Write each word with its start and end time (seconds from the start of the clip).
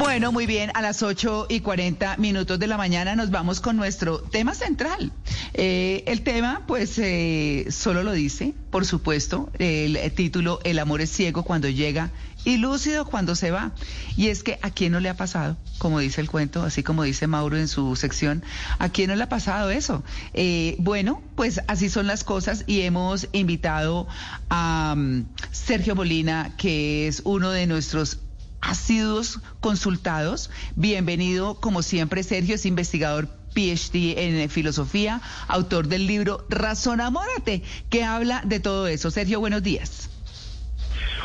Bueno, 0.00 0.32
muy 0.32 0.46
bien, 0.46 0.70
a 0.72 0.80
las 0.80 1.02
8 1.02 1.48
y 1.50 1.60
40 1.60 2.16
minutos 2.16 2.58
de 2.58 2.66
la 2.66 2.78
mañana 2.78 3.14
nos 3.16 3.30
vamos 3.30 3.60
con 3.60 3.76
nuestro 3.76 4.18
tema 4.18 4.54
central. 4.54 5.12
Eh, 5.52 6.04
el 6.06 6.22
tema, 6.22 6.62
pues, 6.66 6.98
eh, 6.98 7.66
solo 7.68 8.02
lo 8.02 8.12
dice, 8.12 8.54
por 8.70 8.86
supuesto, 8.86 9.50
el, 9.58 9.98
título 10.12 10.58
El 10.64 10.78
amor 10.78 11.02
es 11.02 11.10
ciego 11.10 11.42
cuando 11.42 11.68
llega 11.68 12.12
y 12.46 12.56
lúcido 12.56 13.04
cuando 13.04 13.34
se 13.34 13.50
va. 13.50 13.72
Y 14.16 14.28
es 14.28 14.42
que 14.42 14.58
a 14.62 14.70
quién 14.70 14.92
no 14.92 15.00
le 15.00 15.10
ha 15.10 15.18
pasado, 15.18 15.58
como 15.76 15.98
dice 15.98 16.22
el 16.22 16.30
cuento, 16.30 16.62
así 16.62 16.82
como 16.82 17.02
dice 17.02 17.26
Mauro 17.26 17.58
en 17.58 17.68
su 17.68 17.94
sección, 17.94 18.42
a 18.78 18.88
quién 18.88 19.10
no 19.10 19.16
le 19.16 19.24
ha 19.24 19.28
pasado 19.28 19.68
eso. 19.68 20.02
Eh, 20.32 20.76
bueno, 20.78 21.20
pues 21.34 21.60
así 21.66 21.90
son 21.90 22.06
las 22.06 22.24
cosas 22.24 22.64
y 22.66 22.80
hemos 22.80 23.28
invitado 23.32 24.08
a 24.48 24.94
um, 24.96 25.26
Sergio 25.52 25.94
Molina, 25.94 26.54
que 26.56 27.06
es 27.06 27.20
uno 27.26 27.50
de 27.50 27.66
nuestros 27.66 28.18
asiduos 28.60 29.40
consultados. 29.60 30.50
Bienvenido, 30.76 31.54
como 31.54 31.82
siempre, 31.82 32.22
Sergio, 32.22 32.54
es 32.54 32.66
investigador 32.66 33.28
PhD 33.54 34.18
en 34.18 34.50
filosofía, 34.50 35.20
autor 35.48 35.88
del 35.88 36.06
libro 36.06 36.46
Razón 36.48 37.00
Amórate, 37.00 37.62
que 37.88 38.04
habla 38.04 38.42
de 38.44 38.60
todo 38.60 38.86
eso. 38.86 39.10
Sergio, 39.10 39.40
buenos 39.40 39.62
días. 39.62 40.10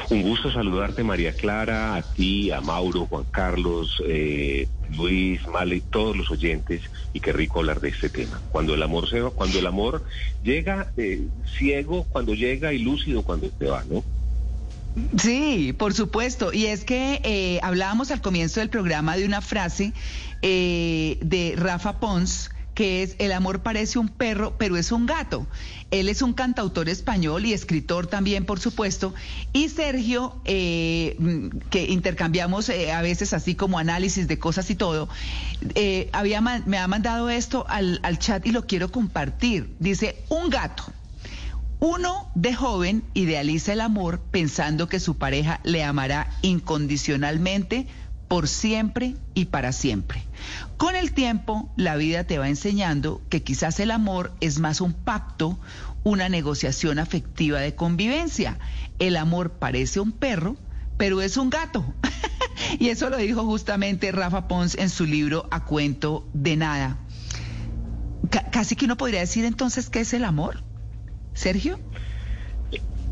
Un 0.10 0.22
gusto 0.22 0.52
saludarte, 0.52 1.04
María 1.04 1.34
Clara, 1.34 1.96
a 1.96 2.02
ti, 2.04 2.52
a 2.52 2.62
Mauro, 2.62 3.08
Juan 3.08 3.26
Carlos, 3.32 4.04
eh, 4.08 4.68
Luis, 4.96 5.48
Male, 5.48 5.82
todos 5.90 6.16
los 6.16 6.30
oyentes, 6.30 6.82
y 7.12 7.20
qué 7.20 7.34
rico 7.34 7.60
hablar 7.60 7.82
de 7.82 7.90
este 7.90 8.10
tema. 8.10 8.40
Cuando 8.52 8.76
el 8.76 8.84
amor 8.84 9.10
se 9.10 9.22
va, 9.22 9.32
cuando 9.32 9.58
el 9.58 9.66
amor 9.66 10.04
llega 10.44 10.92
eh, 10.98 11.28
ciego, 11.58 12.06
cuando 12.10 12.36
llega 12.36 12.72
y 12.72 12.80
lúcido 12.80 13.24
cuando 13.24 13.50
se 13.58 13.66
va, 13.66 13.84
¿no? 13.90 14.04
Sí, 15.18 15.74
por 15.78 15.94
supuesto. 15.94 16.54
Y 16.54 16.68
es 16.68 16.86
que 16.86 17.22
eh, 17.24 17.60
hablábamos 17.64 18.12
al 18.12 18.22
comienzo 18.22 18.60
del 18.60 18.70
programa 18.70 19.18
de 19.18 19.26
una 19.26 19.42
frase 19.42 19.94
eh, 20.42 21.18
de 21.22 21.56
Rafa 21.58 22.00
Pons 22.00 22.52
que 22.74 23.04
es 23.04 23.16
El 23.20 23.32
amor 23.32 23.64
parece 23.64 24.00
un 24.00 24.10
perro, 24.10 24.58
pero 24.58 24.76
es 24.76 24.92
un 24.92 25.06
gato. 25.06 25.48
Él 25.92 26.10
es 26.10 26.22
un 26.22 26.34
cantautor 26.34 26.90
español 26.90 27.46
y 27.46 27.54
escritor 27.54 28.08
también, 28.08 28.46
por 28.46 28.60
supuesto. 28.60 29.14
Y 29.54 29.70
Sergio, 29.70 30.36
eh, 30.44 31.18
que 31.70 31.86
intercambiamos 31.86 32.70
a 32.70 33.02
veces 33.02 33.32
así 33.32 33.56
como 33.56 33.80
análisis 33.80 34.28
de 34.28 34.40
cosas 34.40 34.70
y 34.72 34.76
todo, 34.76 35.08
había, 36.12 36.42
me 36.42 36.78
ha 36.78 36.88
mandado 36.90 37.30
esto 37.30 37.66
al 37.70 38.20
chat 38.20 38.46
y 38.46 38.52
lo 38.52 38.68
quiero 38.68 38.92
compartir. 38.92 39.74
Dice, 39.80 40.18
un 40.28 40.50
gato. 40.50 40.84
Uno 41.88 42.32
de 42.34 42.56
joven 42.56 43.04
idealiza 43.14 43.72
el 43.72 43.80
amor 43.80 44.20
pensando 44.20 44.90
que 44.90 45.00
su 45.00 45.20
pareja 45.20 45.60
le 45.64 45.84
amará 45.84 46.32
incondicionalmente 46.42 47.86
por 48.28 48.48
siempre 48.48 49.16
y 49.36 49.46
para 49.46 49.72
siempre. 49.72 50.24
Con 50.78 50.96
el 50.96 51.12
tiempo, 51.12 51.72
la 51.78 51.96
vida 51.96 52.24
te 52.24 52.40
va 52.40 52.50
enseñando 52.50 53.22
que 53.30 53.44
quizás 53.44 53.80
el 53.80 53.92
amor 53.92 54.34
es 54.42 54.58
más 54.58 54.82
un 54.82 54.94
pacto, 54.94 55.60
una 56.04 56.28
negociación 56.28 56.98
afectiva 56.98 57.60
de 57.60 57.76
convivencia. 57.76 58.58
El 58.98 59.16
amor 59.16 59.52
parece 59.52 60.00
un 60.00 60.12
perro, 60.12 60.58
pero 60.98 61.22
es 61.22 61.38
un 61.38 61.52
gato. 61.52 61.86
y 62.80 62.90
eso 62.90 63.12
lo 63.12 63.18
dijo 63.18 63.46
justamente 63.46 64.12
Rafa 64.12 64.48
Pons 64.48 64.74
en 64.74 64.90
su 64.90 65.06
libro 65.06 65.48
A 65.52 65.66
Cuento 65.66 66.28
de 66.34 66.56
Nada. 66.56 66.98
casi 68.52 68.76
que 68.76 68.86
uno 68.86 68.98
podría 68.98 69.20
decir 69.20 69.46
entonces 69.46 69.92
qué 69.92 70.00
es 70.00 70.12
el 70.16 70.24
amor. 70.24 70.65
Sergio. 71.36 71.80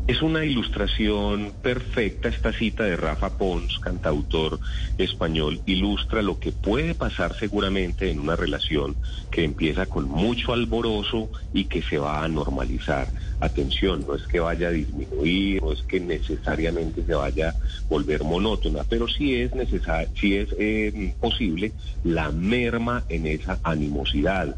Es 0.06 0.20
una 0.20 0.44
ilustración 0.44 1.54
perfecta 1.62 2.28
esta 2.28 2.52
cita 2.52 2.84
de 2.84 2.94
Rafa 2.94 3.38
Pons, 3.38 3.78
cantautor 3.78 4.60
español, 4.98 5.62
ilustra 5.64 6.20
lo 6.20 6.38
que 6.38 6.52
puede 6.52 6.94
pasar 6.94 7.34
seguramente 7.34 8.10
en 8.10 8.18
una 8.18 8.36
relación 8.36 8.96
que 9.30 9.44
empieza 9.44 9.86
con 9.86 10.06
mucho 10.06 10.52
alborozo 10.52 11.30
y 11.54 11.64
que 11.64 11.80
se 11.80 11.96
va 11.96 12.22
a 12.22 12.28
normalizar. 12.28 13.08
Atención, 13.40 14.04
no 14.06 14.14
es 14.14 14.26
que 14.26 14.40
vaya 14.40 14.68
a 14.68 14.72
disminuir, 14.72 15.62
no 15.62 15.72
es 15.72 15.82
que 15.82 16.00
necesariamente 16.00 17.02
se 17.02 17.14
vaya 17.14 17.48
a 17.48 17.54
volver 17.88 18.24
monótona, 18.24 18.84
pero 18.86 19.08
sí 19.08 19.36
es 19.36 19.54
necesario, 19.54 20.10
sí 20.20 20.36
es 20.36 20.48
eh, 20.58 21.14
posible 21.18 21.72
la 22.02 22.30
merma 22.30 23.04
en 23.08 23.26
esa 23.26 23.58
animosidad 23.62 24.54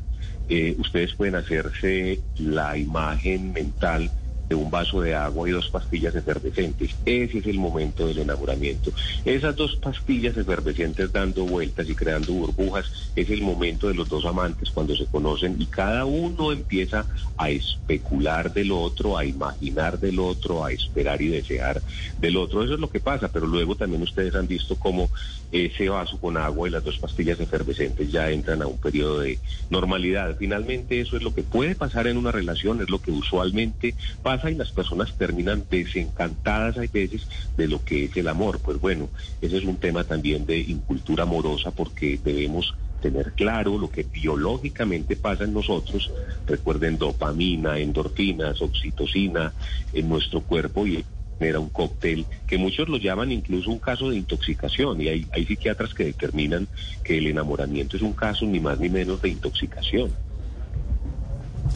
eh, 0.49 0.77
ustedes 0.79 1.15
pueden 1.15 1.35
hacerse 1.35 2.21
la 2.39 2.77
imagen 2.77 3.53
mental 3.53 4.11
de 4.49 4.55
un 4.55 4.71
vaso 4.71 5.01
de 5.01 5.15
agua 5.15 5.49
y 5.49 5.53
dos 5.53 5.69
pastillas 5.71 6.15
efervescentes. 6.15 6.95
Ese 7.05 7.39
es 7.39 7.47
el 7.47 7.59
momento 7.59 8.07
del 8.07 8.19
enamoramiento. 8.19 8.93
Esas 9.25 9.57
dos 9.57 9.77
pastillas 9.77 10.37
efervescentes 10.37 11.13
dando 11.13 11.45
vueltas 11.45 11.89
y 11.89 11.95
creando 11.95 12.33
burbujas 12.33 13.11
es 13.17 13.29
el 13.31 13.43
momento 13.43 13.89
de 13.89 13.95
los 13.95 14.09
dos 14.09 14.25
amantes 14.25 14.71
cuando 14.71 14.95
se 14.95 15.07
conocen 15.07 15.57
y 15.59 15.67
cada 15.67 16.05
uno 16.05 16.53
empieza 16.53 17.07
a 17.37 17.51
especular 17.51 18.53
del 18.53 18.73
otro, 18.73 19.19
a 19.19 19.25
imaginar 19.25 19.99
del 19.99 20.19
otro, 20.21 20.65
a 20.65 20.73
esperar 20.73 21.21
y 21.21 21.29
desear 21.29 21.83
del 22.19 22.37
otro. 22.37 22.63
Eso 22.63 22.75
es 22.75 22.81
lo 22.81 22.91
que 22.91 23.01
pasa, 23.01 23.29
pero 23.29 23.47
luego 23.47 23.75
también 23.75 24.03
ustedes 24.03 24.35
han 24.35 24.47
visto 24.47 24.77
cómo 24.77 25.11
ese 25.53 25.89
vaso 25.89 26.19
con 26.19 26.37
agua 26.37 26.69
y 26.69 26.73
las 26.73 26.85
dos 26.85 26.99
pastillas 26.99 27.41
efervescentes 27.41 28.11
ya 28.11 28.31
entran 28.31 28.63
a 28.63 28.67
un 28.67 28.79
periodo 28.79 29.21
de 29.21 29.39
normalidad. 29.71 30.37
Finalmente 30.39 31.01
eso 31.01 31.17
es 31.17 31.23
lo 31.23 31.35
que 31.35 31.43
puede 31.43 31.75
pasar 31.75 32.07
en 32.07 32.17
una 32.17 32.33
relación, 32.33 32.81
es 32.81 32.91
lo 32.91 33.01
que 33.01 33.11
usualmente 33.11 33.95
pasa 34.23 34.51
y 34.51 34.55
las 34.55 34.73
personas 34.73 35.13
terminan 35.17 35.65
desencantadas 35.71 36.79
hay 36.79 36.89
veces 36.89 37.27
de 37.57 37.69
lo 37.69 37.85
que 37.85 38.05
es 38.05 38.17
el 38.17 38.29
amor. 38.29 38.61
Pues 38.61 38.81
bueno, 38.81 39.09
ese 39.41 39.59
es 39.59 39.65
un 39.65 39.77
tema 39.77 40.05
también 40.05 40.47
de 40.47 40.59
incultura 40.59 41.25
amorosa 41.25 41.71
porque 41.71 42.19
debemos 42.23 42.75
tener 43.01 43.33
claro 43.33 43.79
lo 43.79 43.91
que 43.91 44.03
biológicamente 44.03 45.17
pasa 45.17 45.45
en 45.45 45.55
nosotros. 45.55 46.11
Recuerden 46.47 46.99
dopamina, 46.99 47.79
endorfinas, 47.79 48.61
oxitocina 48.63 49.53
en 49.93 50.09
nuestro 50.09 50.41
cuerpo 50.41 50.87
y 50.87 51.05
era 51.41 51.61
un 51.61 51.69
cóctel 51.69 52.27
que 52.47 52.59
muchos 52.59 52.89
lo 52.89 52.97
llaman 52.97 53.31
incluso 53.33 53.71
un 53.71 53.79
caso 53.79 54.11
de 54.11 54.17
intoxicación 54.17 55.01
y 55.01 55.09
hay, 55.09 55.27
hay 55.33 55.45
psiquiatras 55.45 55.93
que 55.95 56.05
determinan 56.05 56.67
que 57.05 57.19
el 57.19 57.27
enamoramiento 57.27 57.97
es 57.97 58.03
un 58.03 58.13
caso 58.13 58.47
ni 58.47 58.61
más 58.61 58.79
ni 58.81 58.89
menos 58.89 59.21
de 59.21 59.29
intoxicación. 59.31 60.13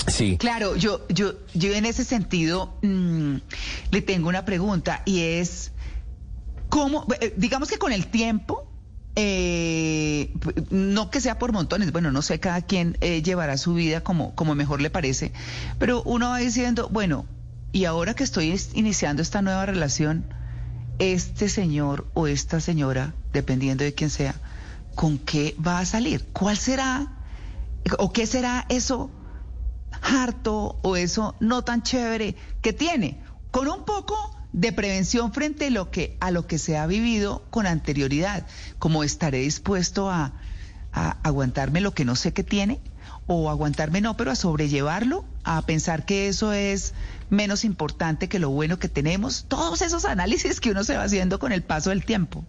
Sí. 0.07 0.37
Claro, 0.39 0.77
yo, 0.77 1.07
yo, 1.09 1.35
yo 1.55 1.73
en 1.75 1.85
ese 1.85 2.05
sentido 2.05 2.75
mm, 2.83 3.37
le 3.91 4.03
tengo 4.03 4.29
una 4.29 4.45
pregunta 4.45 5.03
y 5.05 5.21
es, 5.21 5.73
¿cómo, 6.69 7.07
eh, 7.21 7.35
digamos 7.37 7.69
que 7.69 7.79
con 7.79 7.93
el 7.93 8.07
tiempo, 8.07 8.67
eh, 9.17 10.33
no 10.71 11.11
que 11.11 11.21
sea 11.21 11.39
por 11.39 11.53
montones, 11.53 11.93
bueno, 11.93 12.13
no 12.13 12.23
sé, 12.23 12.39
cada 12.39 12.63
quien 12.63 12.97
eh, 13.01 13.23
llevará 13.23 13.57
su 13.57 13.75
vida 13.75 14.03
como, 14.03 14.35
como 14.35 14.55
mejor 14.55 14.81
le 14.81 14.91
parece, 14.91 15.33
pero 15.79 16.03
uno 16.05 16.31
va 16.31 16.39
diciendo, 16.39 16.89
bueno, 16.91 17.27
y 17.73 17.85
ahora 17.85 18.15
que 18.15 18.25
estoy 18.25 18.59
iniciando 18.75 19.23
esta 19.23 19.43
nueva 19.43 19.67
relación, 19.67 20.35
este 20.99 21.49
señor 21.49 22.11
o 22.15 22.27
esta 22.27 22.61
señora, 22.61 23.15
dependiendo 23.33 23.85
de 23.85 23.95
quién 23.95 24.11
sea, 24.11 24.35
¿con 24.95 25.19
qué 25.19 25.55
va 25.65 25.79
a 25.79 25.87
salir? 25.87 26.27
¿Cuál 26.33 26.57
será 26.57 27.17
o 27.99 28.13
qué 28.13 28.27
será 28.27 28.67
eso 28.69 29.11
harto 30.03 30.79
o 30.83 30.97
eso 30.97 31.35
no 31.41 31.63
tan 31.63 31.83
chévere 31.83 32.37
que 32.61 32.73
tiene, 32.73 33.23
con 33.51 33.69
un 33.69 33.85
poco 33.85 34.17
de 34.53 34.73
prevención 34.73 35.33
frente 35.33 35.69
a 35.69 35.71
lo 35.71 35.91
que, 35.91 36.17
a 36.21 36.31
lo 36.31 36.47
que 36.47 36.59
se 36.59 36.77
ha 36.77 36.87
vivido 36.87 37.45
con 37.51 37.67
anterioridad, 37.67 38.47
como 38.79 39.05
estaré 39.05 39.39
dispuesto 39.39 40.11
a, 40.11 40.35
a 40.93 41.11
aguantarme 41.23 41.81
lo 41.81 41.95
que 41.95 42.05
no 42.05 42.17
sé 42.17 42.33
que 42.33 42.43
tiene, 42.43 42.81
o 43.33 43.49
aguantarme 43.49 44.01
no, 44.01 44.17
pero 44.17 44.33
a 44.33 44.35
sobrellevarlo, 44.35 45.25
a 45.45 45.63
pensar 45.63 46.05
que 46.05 46.27
eso 46.27 46.53
es 46.53 46.95
menos 47.29 47.65
importante 47.65 48.29
que 48.29 48.41
lo 48.41 48.51
bueno 48.51 48.81
que 48.81 48.89
tenemos, 48.89 49.45
todos 49.47 49.83
esos 49.83 50.05
análisis 50.05 50.59
que 50.59 50.73
uno 50.73 50.83
se 50.83 50.97
va 50.97 51.05
haciendo 51.05 51.39
con 51.39 51.53
el 51.53 51.63
paso 51.63 51.91
del 51.91 52.05
tiempo. 52.05 52.45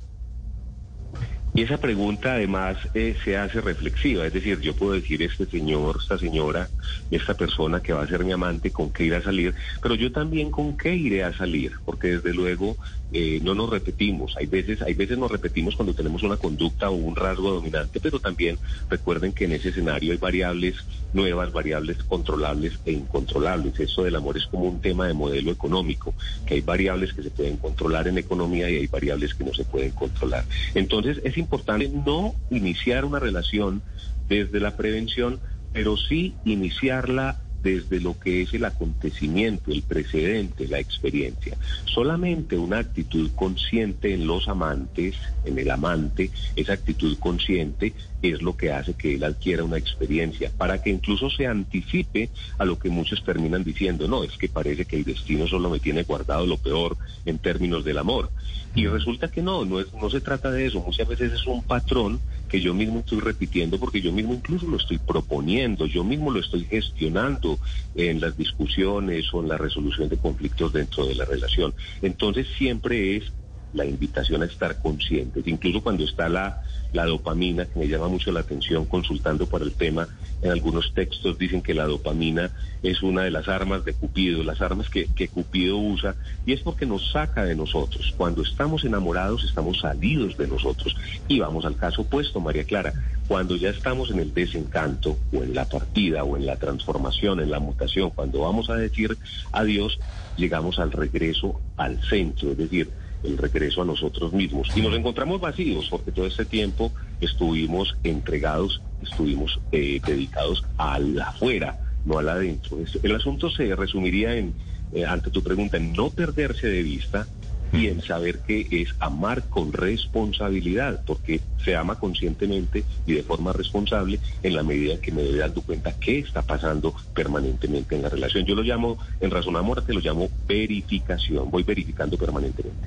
Y 1.54 1.62
esa 1.62 1.78
pregunta 1.78 2.34
además 2.34 2.78
eh, 2.96 3.16
se 3.24 3.38
hace 3.38 3.62
reflexiva, 3.62 4.26
es 4.26 4.34
decir, 4.34 4.60
yo 4.60 4.74
puedo 4.74 4.94
decir 4.94 5.22
este 5.22 5.46
señor, 5.46 5.98
esta 6.02 6.18
señora, 6.18 6.68
esta 7.12 7.36
persona 7.36 7.82
que 7.82 7.94
va 7.94 8.02
a 8.02 8.08
ser 8.08 8.24
mi 8.24 8.32
amante, 8.32 8.72
con 8.72 8.90
qué 8.90 9.04
irá 9.04 9.18
a 9.20 9.24
salir, 9.24 9.54
pero 9.84 9.94
yo 9.94 10.12
también 10.12 10.50
con 10.50 10.78
qué 10.78 10.96
iré 10.96 11.24
a 11.24 11.38
salir, 11.38 11.74
porque 11.86 12.08
desde 12.08 12.34
luego 12.34 12.76
eh, 13.14 13.40
no 13.44 13.54
nos 13.54 13.70
repetimos. 13.70 14.36
Hay 14.38 14.46
veces, 14.46 14.82
hay 14.82 14.94
veces 14.94 15.18
nos 15.18 15.32
repetimos 15.32 15.76
cuando 15.76 15.94
tenemos 15.94 16.24
una 16.24 16.38
conducta 16.38 16.90
o 16.90 16.94
un 16.94 17.16
rasgo 17.16 17.52
dominante, 17.52 18.00
pero 18.00 18.20
también 18.20 18.58
recuerden 18.90 19.34
que 19.34 19.46
en 19.46 19.54
ese 19.54 19.70
escenario 19.70 20.14
hay 20.14 20.18
variables 20.18 20.76
nuevas, 21.14 21.52
variables 21.52 21.98
controlables 22.04 22.80
e 22.86 22.94
incontrolables. 22.94 23.80
Eso 23.80 24.04
del 24.04 24.16
amor 24.16 24.38
es 24.38 24.46
como 24.46 24.66
un 24.66 24.80
tema 24.80 25.08
de 25.08 25.14
modelo 25.14 25.52
económico, 25.52 26.14
que 26.46 26.56
hay 26.56 26.62
variables 26.62 27.14
que 27.14 27.24
se 27.24 27.32
pueden 27.32 27.58
controlar 27.58 28.08
en 28.08 28.18
economía 28.18 28.70
y 28.70 28.78
hay 28.78 28.88
variables 28.88 29.34
que 29.34 29.44
no 29.44 29.54
se 29.54 29.66
pueden 29.66 29.92
controlar. 29.92 30.46
Entonces 30.74 31.20
es 31.24 31.38
importante 31.38 31.90
no 31.90 32.36
iniciar 32.50 33.06
una 33.06 33.20
relación 33.20 33.82
desde 34.30 34.60
la 34.60 34.78
prevención, 34.78 35.40
pero 35.74 35.98
sí 35.98 36.36
iniciarla 36.46 37.42
desde 37.64 38.00
lo 38.00 38.18
que 38.20 38.42
es 38.42 38.54
el 38.54 38.66
acontecimiento, 38.66 39.72
el 39.72 39.84
precedente, 39.84 40.68
la 40.68 40.80
experiencia. 40.80 41.58
Solamente 41.86 42.58
una 42.58 42.80
actitud 42.80 43.32
consciente 43.36 44.14
en 44.14 44.28
los 44.28 44.48
amantes, 44.48 45.16
en 45.46 45.60
el 45.60 45.70
amante, 45.70 46.32
esa 46.56 46.74
actitud 46.74 47.18
consciente 47.20 47.94
es 48.22 48.42
lo 48.42 48.56
que 48.56 48.72
hace 48.72 48.94
que 48.94 49.16
él 49.16 49.24
adquiera 49.24 49.64
una 49.64 49.78
experiencia, 49.78 50.52
para 50.56 50.82
que 50.82 50.90
incluso 50.90 51.30
se 51.30 51.48
anticipe 51.48 52.30
a 52.58 52.66
lo 52.66 52.78
que 52.78 52.90
muchos 52.90 53.24
terminan 53.24 53.64
diciendo, 53.64 54.08
no, 54.08 54.24
es 54.24 54.38
que 54.38 54.50
parece 54.50 54.86
que 54.86 54.98
el 54.98 55.04
destino 55.04 55.48
solo 55.48 55.70
me 55.70 55.80
tiene 55.80 56.04
guardado 56.04 56.46
lo 56.46 56.58
peor 56.58 56.98
en 57.26 57.40
términos 57.40 57.84
del 57.84 57.98
amor. 57.98 58.32
Y 58.74 58.88
resulta 58.88 59.28
que 59.28 59.42
no, 59.42 59.66
no, 59.66 59.82
es, 59.82 59.94
no 59.94 60.10
se 60.10 60.22
trata 60.22 60.50
de 60.50 60.66
eso, 60.66 60.82
muchas 60.82 61.08
veces 61.08 61.34
es 61.34 61.46
un 61.46 61.62
patrón 61.62 62.22
que 62.48 62.62
yo 62.62 62.74
mismo 62.74 63.00
estoy 63.00 63.20
repitiendo 63.20 63.80
porque 63.80 64.02
yo 64.02 64.12
mismo 64.12 64.34
incluso 64.34 64.68
lo 64.68 64.78
estoy 64.78 64.98
proponiendo, 64.98 65.86
yo 65.86 66.04
mismo 66.04 66.32
lo 66.32 66.40
estoy 66.40 66.66
gestionando 66.66 67.60
en 67.96 68.22
las 68.22 68.38
discusiones 68.38 69.34
o 69.34 69.42
en 69.42 69.50
la 69.50 69.58
resolución 69.58 70.10
de 70.10 70.18
conflictos 70.18 70.74
dentro 70.74 71.06
de 71.06 71.16
la 71.16 71.26
relación. 71.26 71.74
Entonces 72.02 72.48
siempre 72.58 73.18
es 73.18 73.32
la 73.74 73.86
invitación 73.86 74.42
a 74.42 74.46
estar 74.46 74.82
conscientes, 74.82 75.48
incluso 75.48 75.82
cuando 75.82 76.04
está 76.04 76.28
la, 76.28 76.62
la 76.94 77.06
dopamina, 77.06 77.66
que 77.66 77.80
me 77.80 77.88
llama 77.88 78.08
mucho 78.08 78.32
la 78.32 78.42
atención 78.42 78.86
consultando 78.86 79.48
por 79.48 79.62
el 79.62 79.74
tema, 79.74 80.08
en 80.42 80.52
algunos 80.52 80.94
textos 80.94 81.38
dicen 81.38 81.62
que 81.62 81.74
la 81.74 81.86
dopamina 81.86 82.52
es 82.82 83.04
una 83.04 83.24
de 83.24 83.32
las 83.32 83.48
armas 83.48 83.86
de 83.86 83.94
Cupido, 83.94 84.44
las 84.44 84.62
armas 84.62 84.90
que, 84.90 85.06
que 85.16 85.28
Cupido 85.28 85.78
usa, 85.78 86.16
y 86.46 86.54
es 86.54 86.62
porque 86.62 86.86
nos 86.86 87.12
saca 87.12 87.46
de 87.46 87.56
nosotros. 87.56 88.14
Cuando 88.18 88.42
estamos 88.42 88.84
enamorados 88.84 89.44
estamos 89.44 89.80
salidos 89.80 90.38
de 90.38 90.48
nosotros. 90.48 90.96
Y 91.28 91.40
vamos 91.40 91.66
al 91.66 91.76
caso 91.76 92.02
opuesto, 92.02 92.40
María 92.40 92.64
Clara, 92.64 92.94
cuando 93.28 93.56
ya 93.56 93.70
estamos 93.70 94.10
en 94.12 94.20
el 94.20 94.34
desencanto 94.34 95.18
o 95.32 95.44
en 95.44 95.54
la 95.54 95.66
partida 95.66 96.24
o 96.24 96.38
en 96.38 96.46
la 96.46 96.58
transformación, 96.58 97.40
en 97.40 97.52
la 97.52 97.60
mutación, 97.60 98.10
cuando 98.10 98.42
vamos 98.42 98.70
a 98.70 98.76
decir 98.76 99.18
adiós, 99.52 100.00
llegamos 100.38 100.80
al 100.80 100.92
regreso 100.92 101.60
al 101.78 102.02
centro, 102.04 102.52
es 102.52 102.58
decir, 102.58 102.90
el 103.24 103.38
regreso 103.38 103.82
a 103.82 103.86
nosotros 103.86 104.34
mismos. 104.34 104.70
Y 104.76 104.82
nos 104.82 104.96
encontramos 104.96 105.42
vacíos 105.42 105.88
porque 105.90 106.12
todo 106.12 106.26
este 106.26 106.46
tiempo 106.46 106.92
estuvimos 107.20 107.96
entregados, 108.04 108.82
estuvimos 109.02 109.60
eh, 109.72 110.00
dedicados 110.06 110.64
al 110.78 111.20
afuera, 111.22 111.80
no 112.06 112.18
al 112.18 112.30
adentro. 112.30 112.78
El 113.04 113.16
asunto 113.16 113.50
se 113.50 113.76
resumiría 113.76 114.36
en, 114.36 114.54
eh, 114.94 115.06
ante 115.06 115.30
tu 115.30 115.44
pregunta, 115.44 115.78
en 115.78 115.94
no 115.94 116.10
perderse 116.10 116.68
de 116.68 116.84
vista 116.84 117.28
y 117.74 117.88
en 117.88 118.02
saber 118.02 118.40
que 118.40 118.68
es 118.70 118.90
amar 119.00 119.50
con 119.50 119.74
responsabilidad, 119.74 121.04
porque 121.06 121.42
se 121.64 121.76
ama 121.76 121.96
conscientemente 121.96 122.84
y 123.06 123.14
de 123.14 123.24
forma 123.24 123.54
responsable 123.54 124.20
en 124.44 124.56
la 124.56 124.64
medida 124.64 125.00
que 125.00 125.12
me 125.12 125.24
doy 125.24 125.38
dando 125.38 125.62
cuenta 125.62 125.94
qué 126.00 126.20
está 126.20 126.42
pasando 126.42 126.94
permanentemente 127.14 127.96
en 127.96 128.02
la 128.02 128.10
relación. 128.10 128.46
Yo 128.46 128.56
lo 128.56 128.64
llamo, 128.64 128.98
en 129.20 129.32
razón 129.32 129.56
amor, 129.56 129.84
te 129.86 129.94
lo 129.94 130.00
llamo 130.00 130.30
verificación, 130.48 131.50
voy 131.50 131.64
verificando 131.64 132.18
permanentemente. 132.18 132.80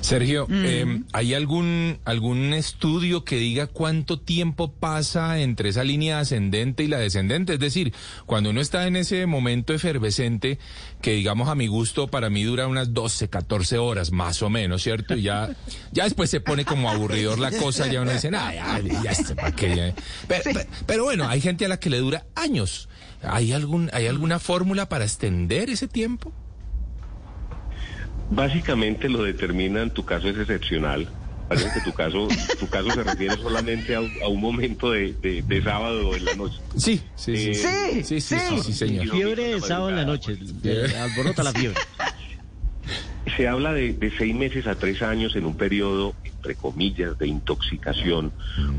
Sergio, 0.00 0.46
eh, 0.50 1.02
¿hay 1.12 1.34
algún, 1.34 1.98
algún 2.04 2.52
estudio 2.52 3.24
que 3.24 3.36
diga 3.36 3.66
cuánto 3.66 4.18
tiempo 4.18 4.72
pasa 4.72 5.40
entre 5.40 5.68
esa 5.68 5.84
línea 5.84 6.20
ascendente 6.20 6.84
y 6.84 6.88
la 6.88 6.98
descendente? 6.98 7.54
Es 7.54 7.60
decir, 7.60 7.92
cuando 8.26 8.50
uno 8.50 8.60
está 8.60 8.86
en 8.86 8.96
ese 8.96 9.26
momento 9.26 9.72
efervescente, 9.72 10.58
que 11.00 11.12
digamos 11.12 11.48
a 11.48 11.54
mi 11.54 11.66
gusto, 11.66 12.08
para 12.08 12.30
mí 12.30 12.42
dura 12.42 12.66
unas 12.66 12.92
12, 12.92 13.28
14 13.28 13.78
horas 13.78 14.12
más 14.12 14.31
o 14.40 14.48
menos, 14.48 14.82
¿cierto? 14.82 15.14
Y 15.14 15.22
ya, 15.22 15.50
ya 15.90 16.04
después 16.04 16.30
se 16.30 16.40
pone 16.40 16.64
como 16.64 16.88
aburridor 16.90 17.38
la 17.38 17.50
cosa, 17.50 17.86
ya 17.88 18.00
uno 18.00 18.12
dice, 18.12 18.30
ah, 18.34 18.52
ya, 18.54 18.80
ya, 19.02 19.10
está, 19.10 19.34
¿para 19.34 19.52
qué? 19.52 19.76
Ya". 19.76 19.94
Pero, 20.28 20.42
pero- 20.44 20.60
pero 20.86 21.04
bueno, 21.04 21.28
hay 21.28 21.40
gente 21.42 21.64
a 21.66 21.68
la 21.68 21.78
que 21.78 21.90
le 21.90 21.98
dura 21.98 22.24
años. 22.34 22.88
¿Hay, 23.22 23.52
algún, 23.52 23.90
¿Hay 23.92 24.06
alguna 24.06 24.38
fórmula 24.38 24.88
para 24.88 25.04
extender 25.04 25.68
ese 25.70 25.88
tiempo? 25.88 26.32
Básicamente 28.30 29.08
lo 29.08 29.22
determina, 29.24 29.82
en 29.82 29.90
tu 29.90 30.04
caso 30.04 30.28
es 30.28 30.38
excepcional. 30.38 31.08
Parece 31.48 31.70
que 31.74 31.80
tu 31.82 31.92
caso, 31.92 32.28
tu 32.58 32.66
caso 32.68 32.90
se 32.92 33.02
refiere 33.04 33.34
solamente 33.36 33.94
a, 33.94 34.00
un- 34.00 34.12
a 34.24 34.28
un 34.28 34.40
momento 34.40 34.90
de, 34.92 35.12
de- 35.20 35.42
de 35.42 35.62
sábado 35.62 36.16
en 36.16 36.24
la 36.24 36.34
noche. 36.34 36.56
Sí, 36.78 37.02
sí, 37.14 37.36
sí. 37.36 37.50
Eh, 37.66 38.02
sí, 38.04 38.20
sí, 38.20 38.20
sí, 38.20 38.36
sí, 38.48 38.62
sí, 38.64 38.72
señor. 38.72 39.10
Fiebre 39.10 39.54
de 39.54 39.60
sábado 39.60 39.90
en 39.90 39.96
la 39.96 40.04
noche. 40.06 40.38
Alborota 40.98 41.42
la 41.42 41.52
fiebre. 41.52 41.78
Se 43.36 43.48
habla 43.48 43.72
de, 43.72 43.94
de 43.94 44.10
seis 44.10 44.34
meses 44.34 44.66
a 44.66 44.74
tres 44.74 45.00
años 45.02 45.34
en 45.36 45.46
un 45.46 45.56
periodo, 45.56 46.14
entre 46.24 46.54
comillas, 46.54 47.16
de 47.18 47.28
intoxicación 47.28 48.32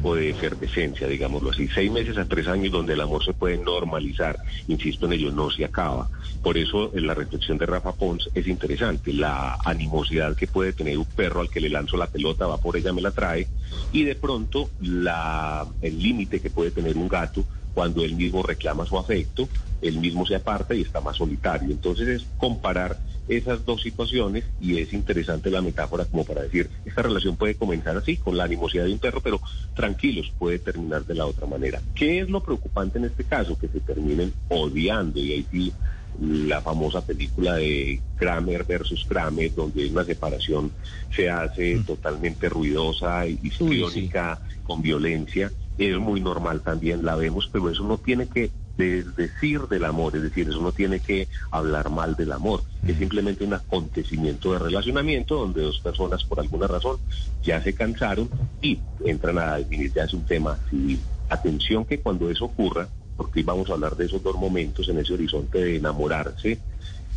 o 0.03 0.15
de 0.15 0.29
efervescencia, 0.29 1.07
digámoslo 1.07 1.51
así. 1.51 1.67
Seis 1.73 1.91
meses 1.91 2.17
a 2.17 2.25
tres 2.25 2.47
años 2.47 2.71
donde 2.71 2.93
el 2.93 3.01
amor 3.01 3.23
se 3.23 3.33
puede 3.33 3.57
normalizar. 3.57 4.37
Insisto 4.67 5.05
en 5.05 5.13
ello, 5.13 5.31
no 5.31 5.49
se 5.49 5.65
acaba. 5.65 6.09
Por 6.41 6.57
eso 6.57 6.91
en 6.93 7.07
la 7.07 7.13
reflexión 7.13 7.57
de 7.57 7.65
Rafa 7.65 7.93
Pons 7.93 8.29
es 8.33 8.47
interesante. 8.47 9.13
La 9.13 9.57
animosidad 9.63 10.35
que 10.35 10.47
puede 10.47 10.73
tener 10.73 10.97
un 10.97 11.05
perro 11.05 11.41
al 11.41 11.49
que 11.49 11.61
le 11.61 11.69
lanzo 11.69 11.97
la 11.97 12.07
pelota, 12.07 12.45
va 12.45 12.57
por 12.57 12.75
ella, 12.77 12.93
me 12.93 13.01
la 13.01 13.11
trae. 13.11 13.47
Y 13.91 14.03
de 14.03 14.15
pronto 14.15 14.69
la, 14.81 15.65
el 15.81 15.97
límite 15.99 16.41
que 16.41 16.49
puede 16.49 16.71
tener 16.71 16.97
un 16.97 17.07
gato 17.07 17.45
cuando 17.73 18.03
él 18.03 18.15
mismo 18.15 18.43
reclama 18.43 18.85
su 18.85 18.97
afecto, 18.97 19.47
él 19.81 19.97
mismo 19.99 20.25
se 20.25 20.35
aparta 20.35 20.73
y 20.75 20.81
está 20.81 21.01
más 21.01 21.17
solitario. 21.17 21.71
Entonces 21.71 22.07
es 22.07 22.25
comparar 22.37 22.97
esas 23.27 23.65
dos 23.65 23.81
situaciones 23.81 24.43
y 24.59 24.79
es 24.79 24.93
interesante 24.93 25.49
la 25.49 25.61
metáfora 25.61 26.05
como 26.05 26.25
para 26.25 26.41
decir, 26.41 26.69
esta 26.85 27.01
relación 27.01 27.37
puede 27.37 27.55
comenzar 27.55 27.95
así, 27.97 28.17
con 28.17 28.37
la 28.37 28.43
animosidad 28.43 28.85
de 28.85 28.93
un 28.93 28.99
perro, 28.99 29.21
pero 29.21 29.41
tranquilos, 29.73 30.31
puede 30.37 30.59
terminar 30.59 31.05
de 31.05 31.15
la 31.15 31.25
otra 31.25 31.47
manera. 31.47 31.81
¿Qué 31.95 32.19
es 32.19 32.29
lo 32.29 32.43
preocupante 32.43 32.97
en 32.97 33.05
este 33.05 33.23
caso? 33.23 33.57
Que 33.57 33.69
se 33.69 33.79
terminen 33.79 34.33
odiando 34.49 35.19
y 35.19 35.33
ahí 35.33 35.45
sí 35.49 35.73
la 36.21 36.61
famosa 36.61 37.05
película 37.05 37.55
de 37.55 37.99
Kramer 38.17 38.63
versus 38.65 39.05
Kramer, 39.05 39.53
donde 39.55 39.87
una 39.87 40.03
separación 40.03 40.71
se 41.15 41.29
hace 41.29 41.79
totalmente 41.85 42.49
ruidosa 42.49 43.25
y 43.27 43.39
histriónica, 43.41 44.39
con 44.63 44.81
violencia. 44.81 45.51
Es 45.77 45.97
muy 45.97 46.21
normal 46.21 46.61
también, 46.61 47.03
la 47.03 47.15
vemos, 47.15 47.49
pero 47.51 47.69
eso 47.69 47.83
no 47.83 47.97
tiene 47.97 48.27
que 48.27 48.51
de- 48.77 49.03
decir 49.03 49.61
del 49.67 49.85
amor, 49.85 50.15
es 50.15 50.23
decir, 50.23 50.47
eso 50.49 50.61
no 50.61 50.71
tiene 50.71 50.99
que 50.99 51.27
hablar 51.51 51.89
mal 51.89 52.15
del 52.15 52.31
amor, 52.31 52.63
es 52.87 52.97
simplemente 52.97 53.43
un 53.43 53.53
acontecimiento 53.53 54.53
de 54.53 54.59
relacionamiento 54.59 55.35
donde 55.35 55.61
dos 55.61 55.79
personas 55.79 56.23
por 56.23 56.39
alguna 56.39 56.67
razón 56.67 56.97
ya 57.43 57.61
se 57.61 57.73
cansaron 57.73 58.29
y 58.61 58.79
entran 59.05 59.37
a 59.37 59.57
definir 59.57 59.93
ya 59.93 60.03
es 60.03 60.13
un 60.13 60.25
tema 60.25 60.57
civil. 60.69 60.99
Atención 61.29 61.85
que 61.85 61.99
cuando 61.99 62.29
eso 62.29 62.45
ocurra, 62.45 62.87
porque 63.15 63.39
hoy 63.39 63.43
vamos 63.43 63.69
a 63.69 63.73
hablar 63.73 63.95
de 63.95 64.05
esos 64.05 64.23
dos 64.23 64.35
momentos 64.35 64.89
en 64.89 64.97
ese 64.99 65.13
horizonte 65.13 65.59
de 65.59 65.75
enamorarse 65.77 66.59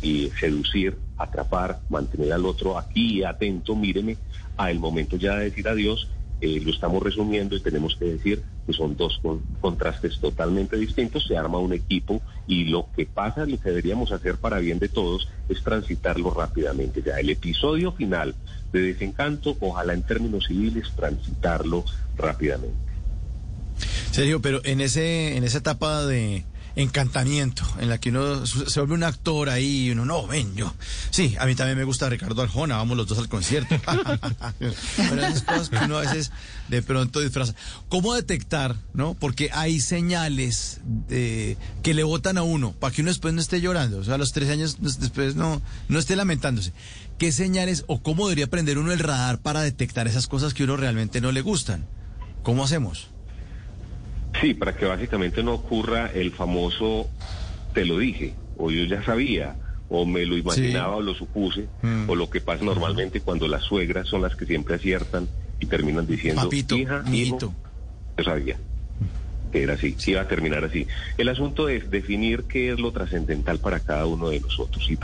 y 0.01 0.31
seducir, 0.39 0.97
atrapar, 1.17 1.81
mantener 1.89 2.33
al 2.33 2.45
otro 2.45 2.77
aquí 2.77 3.23
atento, 3.23 3.75
míreme, 3.75 4.17
a 4.57 4.69
el 4.69 4.79
momento 4.79 5.17
ya 5.17 5.35
de 5.37 5.45
decir 5.45 5.67
adiós, 5.67 6.07
eh, 6.41 6.59
lo 6.63 6.71
estamos 6.71 7.01
resumiendo 7.01 7.55
y 7.55 7.61
tenemos 7.61 7.95
que 7.95 8.05
decir 8.05 8.43
que 8.65 8.73
son 8.73 8.95
dos 8.95 9.19
con- 9.21 9.43
contrastes 9.59 10.19
totalmente 10.19 10.77
distintos, 10.77 11.25
se 11.25 11.37
arma 11.37 11.57
un 11.59 11.73
equipo 11.73 12.21
y 12.47 12.65
lo 12.65 12.89
que 12.95 13.05
pasa, 13.05 13.45
lo 13.45 13.57
que 13.59 13.69
deberíamos 13.69 14.11
hacer 14.11 14.35
para 14.37 14.59
bien 14.59 14.79
de 14.79 14.89
todos 14.89 15.27
es 15.49 15.63
transitarlo 15.63 16.31
rápidamente. 16.31 17.01
Ya 17.01 17.19
el 17.19 17.29
episodio 17.29 17.91
final 17.91 18.35
de 18.73 18.81
desencanto, 18.81 19.55
ojalá 19.61 19.93
en 19.93 20.03
términos 20.03 20.45
civiles, 20.47 20.91
transitarlo 20.95 21.85
rápidamente. 22.17 22.77
Sergio, 24.11 24.41
pero 24.41 24.61
en 24.65 24.81
ese 24.81 25.37
en 25.37 25.43
esa 25.43 25.59
etapa 25.59 26.05
de 26.05 26.43
encantamiento 26.77 27.63
en 27.79 27.89
la 27.89 27.97
que 27.97 28.09
uno 28.11 28.45
se 28.45 28.79
vuelve 28.79 28.93
un 28.93 29.03
actor 29.03 29.49
ahí 29.49 29.87
y 29.87 29.91
uno 29.91 30.05
no 30.05 30.27
ven 30.27 30.55
yo 30.55 30.73
sí 31.09 31.35
a 31.39 31.45
mí 31.47 31.55
también 31.55 31.77
me 31.77 31.83
gusta 31.83 32.07
Ricardo 32.07 32.41
Arjona 32.41 32.77
vamos 32.77 32.95
los 32.95 33.07
dos 33.07 33.17
al 33.17 33.27
concierto. 33.27 33.75
Pero 34.59 35.21
esas 35.25 35.41
cosas 35.43 35.69
que 35.69 35.77
uno 35.77 35.97
a 35.97 36.01
veces 36.01 36.31
de 36.67 36.81
pronto 36.81 37.19
disfraza. 37.19 37.55
Cómo 37.89 38.13
detectar 38.13 38.75
no 38.93 39.15
porque 39.15 39.49
hay 39.53 39.79
señales 39.79 40.79
de- 41.07 41.57
que 41.83 41.93
le 41.93 42.03
botan 42.03 42.37
a 42.37 42.43
uno 42.43 42.73
para 42.73 42.93
que 42.93 43.01
uno 43.01 43.09
después 43.09 43.33
no 43.33 43.41
esté 43.41 43.59
llorando 43.59 43.97
o 43.99 44.03
sea 44.03 44.15
a 44.15 44.17
los 44.19 44.31
tres 44.31 44.49
años 44.49 44.77
después 44.79 45.35
no 45.35 45.61
no 45.89 45.99
esté 45.99 46.15
lamentándose. 46.15 46.73
Qué 47.17 47.31
señales 47.31 47.83
o 47.87 48.03
cómo 48.03 48.27
debería 48.27 48.45
aprender 48.45 48.77
uno 48.77 48.91
el 48.93 48.99
radar 48.99 49.39
para 49.39 49.61
detectar 49.61 50.07
esas 50.07 50.27
cosas 50.27 50.53
que 50.53 50.63
uno 50.63 50.77
realmente 50.77 51.21
no 51.21 51.31
le 51.31 51.41
gustan 51.41 51.85
¿Cómo 52.43 52.63
hacemos? 52.63 53.09
Sí, 54.41 54.53
para 54.53 54.75
que 54.75 54.85
básicamente 54.85 55.41
no 55.43 55.53
ocurra 55.53 56.11
el 56.13 56.31
famoso 56.31 57.09
te 57.73 57.85
lo 57.85 57.97
dije, 57.97 58.33
o 58.57 58.71
yo 58.71 58.83
ya 58.85 59.03
sabía, 59.03 59.55
o 59.89 60.05
me 60.05 60.25
lo 60.25 60.35
imaginaba 60.37 60.93
Sí. 60.95 60.99
o 60.99 61.01
lo 61.01 61.13
supuse, 61.15 61.67
Mm. 61.81 62.09
o 62.09 62.15
lo 62.15 62.29
que 62.29 62.41
pasa 62.41 62.63
normalmente 62.63 63.21
cuando 63.21 63.47
las 63.47 63.63
suegras 63.63 64.07
son 64.07 64.21
las 64.21 64.35
que 64.35 64.45
siempre 64.45 64.75
aciertan 64.75 65.27
y 65.59 65.65
terminan 65.67 66.05
diciendo, 66.07 66.41
Papito, 66.43 66.75
hija, 66.77 67.03
hijo, 67.11 67.39
yo 68.17 68.23
sabía 68.23 68.57
que 69.51 69.63
era 69.63 69.75
así, 69.75 69.93
que 69.93 70.11
iba 70.11 70.21
a 70.21 70.27
terminar 70.27 70.65
así. 70.65 70.87
El 71.17 71.29
asunto 71.29 71.69
es 71.69 71.89
definir 71.89 72.43
qué 72.49 72.73
es 72.73 72.79
lo 72.79 72.91
trascendental 72.91 73.59
para 73.59 73.79
cada 73.79 74.05
uno 74.05 74.29
de 74.29 74.41
nosotros 74.41 74.85
y, 74.89 74.97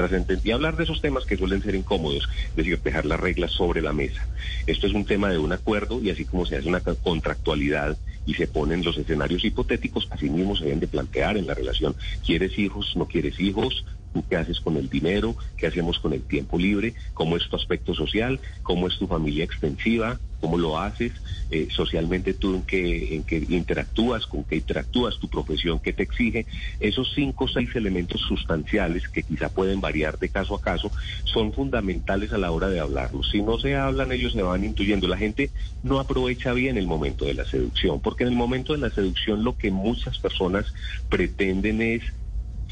y 0.44 0.52
hablar 0.52 0.76
de 0.76 0.84
esos 0.84 1.00
temas 1.00 1.24
que 1.26 1.38
suelen 1.38 1.62
ser 1.62 1.76
incómodos, 1.76 2.28
es 2.50 2.56
decir, 2.56 2.82
dejar 2.84 3.06
las 3.06 3.20
reglas 3.22 3.52
sobre 3.52 3.82
la 3.82 3.94
mesa. 3.94 4.28
Esto 4.68 4.88
es 4.88 4.94
un 4.94 5.06
tema 5.06 5.30
de 5.30 5.38
un 5.38 5.54
acuerdo 5.54 6.02
y 6.02 6.10
así 6.10 6.26
como 6.26 6.46
se 6.46 6.58
hace 6.58 6.68
una 6.68 6.82
contractualidad 6.82 7.98
y 8.26 8.34
se 8.36 8.48
ponen 8.48 8.84
los 8.84 8.98
escenarios 8.98 9.44
hipotéticos, 9.44 10.08
así 10.10 10.30
mismo 10.30 10.56
se 10.56 10.66
deben 10.66 10.80
de 10.80 10.88
plantear 10.88 11.38
en 11.38 11.48
la 11.48 11.54
relación. 11.54 11.96
¿Quieres 12.26 12.58
hijos? 12.58 12.94
¿No 12.96 13.08
quieres 13.08 13.40
hijos? 13.40 13.86
¿Tú 14.14 14.24
qué 14.30 14.38
haces 14.38 14.60
con 14.60 14.78
el 14.78 14.90
dinero? 14.90 15.36
¿Qué 15.58 15.68
hacemos 15.68 16.00
con 16.00 16.14
el 16.14 16.24
tiempo 16.24 16.58
libre? 16.58 16.94
¿Cómo 17.14 17.36
es 17.36 17.48
tu 17.50 17.56
aspecto 17.56 17.94
social? 17.94 18.40
¿Cómo 18.62 18.88
es 18.88 18.98
tu 18.98 19.08
familia 19.08 19.44
extensiva? 19.44 20.20
¿Cómo 20.44 20.58
lo 20.58 20.78
haces? 20.78 21.14
Eh, 21.50 21.70
socialmente 21.72 22.34
tú 22.34 22.54
en 22.54 22.64
qué, 22.64 23.16
en 23.16 23.24
qué 23.24 23.38
interactúas, 23.48 24.28
con 24.28 24.44
qué 24.44 24.58
interactúas, 24.58 25.18
tu 25.18 25.30
profesión, 25.30 25.80
qué 25.80 25.94
te 25.94 26.04
exige. 26.04 26.46
Esos 26.82 27.14
cinco 27.16 27.46
o 27.46 27.48
seis 27.48 27.74
elementos 27.76 28.20
sustanciales 28.20 29.08
que 29.08 29.24
quizá 29.24 29.48
pueden 29.48 29.80
variar 29.80 30.20
de 30.20 30.28
caso 30.28 30.54
a 30.54 30.60
caso 30.60 30.92
son 31.24 31.54
fundamentales 31.54 32.34
a 32.34 32.38
la 32.38 32.52
hora 32.52 32.68
de 32.68 32.82
hablarlos. 32.82 33.30
Si 33.32 33.42
no 33.42 33.58
se 33.58 33.78
hablan, 33.78 34.12
ellos 34.12 34.34
se 34.34 34.42
van 34.42 34.66
intuyendo. 34.66 35.08
La 35.08 35.16
gente 35.16 35.50
no 35.82 36.02
aprovecha 36.02 36.52
bien 36.52 36.78
el 36.78 36.88
momento 36.88 37.24
de 37.24 37.36
la 37.36 37.46
seducción, 37.46 38.02
porque 38.02 38.26
en 38.26 38.32
el 38.32 38.36
momento 38.36 38.74
de 38.74 38.80
la 38.80 38.90
seducción 38.90 39.46
lo 39.46 39.56
que 39.56 39.72
muchas 39.72 40.20
personas 40.20 40.66
pretenden 41.08 41.82
es 41.82 42.04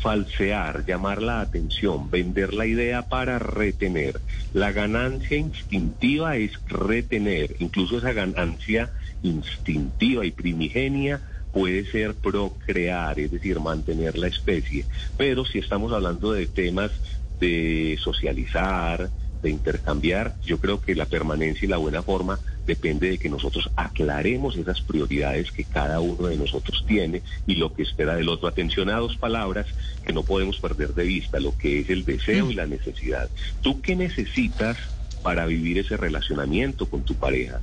falsear, 0.02 0.84
llamar 0.86 1.22
la 1.22 1.42
atención, 1.42 2.10
vender 2.10 2.54
la 2.54 2.66
idea 2.66 3.04
para 3.04 3.40
retener. 3.40 4.20
La 4.54 4.72
ganancia 4.72 5.38
instintiva 5.38 6.38
es 6.38 6.54
retener, 6.68 7.56
incluso 7.60 8.00
esa 8.00 8.12
ganancia 8.12 8.90
instintiva 9.22 10.26
y 10.26 10.32
primigenia 10.32 11.22
puede 11.54 11.86
ser 11.86 12.16
procrear, 12.16 13.20
es 13.20 13.32
decir, 13.32 13.60
mantener 13.60 14.18
la 14.18 14.28
especie. 14.28 14.86
Pero 15.18 15.46
si 15.46 15.60
estamos 15.60 15.94
hablando 15.94 16.32
de 16.32 16.48
temas 16.48 16.92
de 17.40 17.98
socializar, 18.02 19.10
de 19.42 19.50
intercambiar, 19.50 20.36
yo 20.46 20.60
creo 20.60 20.80
que 20.80 20.96
la 20.96 21.06
permanencia 21.06 21.66
y 21.66 21.70
la 21.70 21.78
buena 21.78 22.04
forma 22.04 22.40
depende 22.66 23.10
de 23.10 23.18
que 23.18 23.30
nosotros 23.30 23.70
aclaremos 23.76 24.56
esas 24.56 24.82
prioridades 24.82 25.52
que 25.52 25.64
cada 25.64 26.00
uno 26.00 26.28
de 26.28 26.38
nosotros 26.38 26.84
tiene 26.88 27.22
y 27.48 27.56
lo 27.56 27.74
que 27.74 27.84
espera 27.84 28.16
del 28.16 28.30
otro. 28.30 28.48
Atención 28.48 28.90
a 28.90 28.98
dos 28.98 29.18
palabras 29.18 29.68
que 30.06 30.14
no 30.14 30.24
podemos 30.24 30.60
perder 30.60 30.94
de 30.94 31.04
vista, 31.04 31.40
lo 31.40 31.58
que 31.58 31.80
es 31.80 31.90
el 31.90 32.06
deseo 32.06 32.52
y 32.52 32.56
la 32.56 32.68
necesidad. 32.68 33.30
¿Tú 33.62 33.82
qué 33.82 33.96
necesitas 33.96 34.78
para 35.24 35.46
vivir 35.46 35.80
ese 35.80 35.98
relacionamiento 35.98 36.86
con 36.86 37.04
tu 37.04 37.16
pareja? 37.16 37.62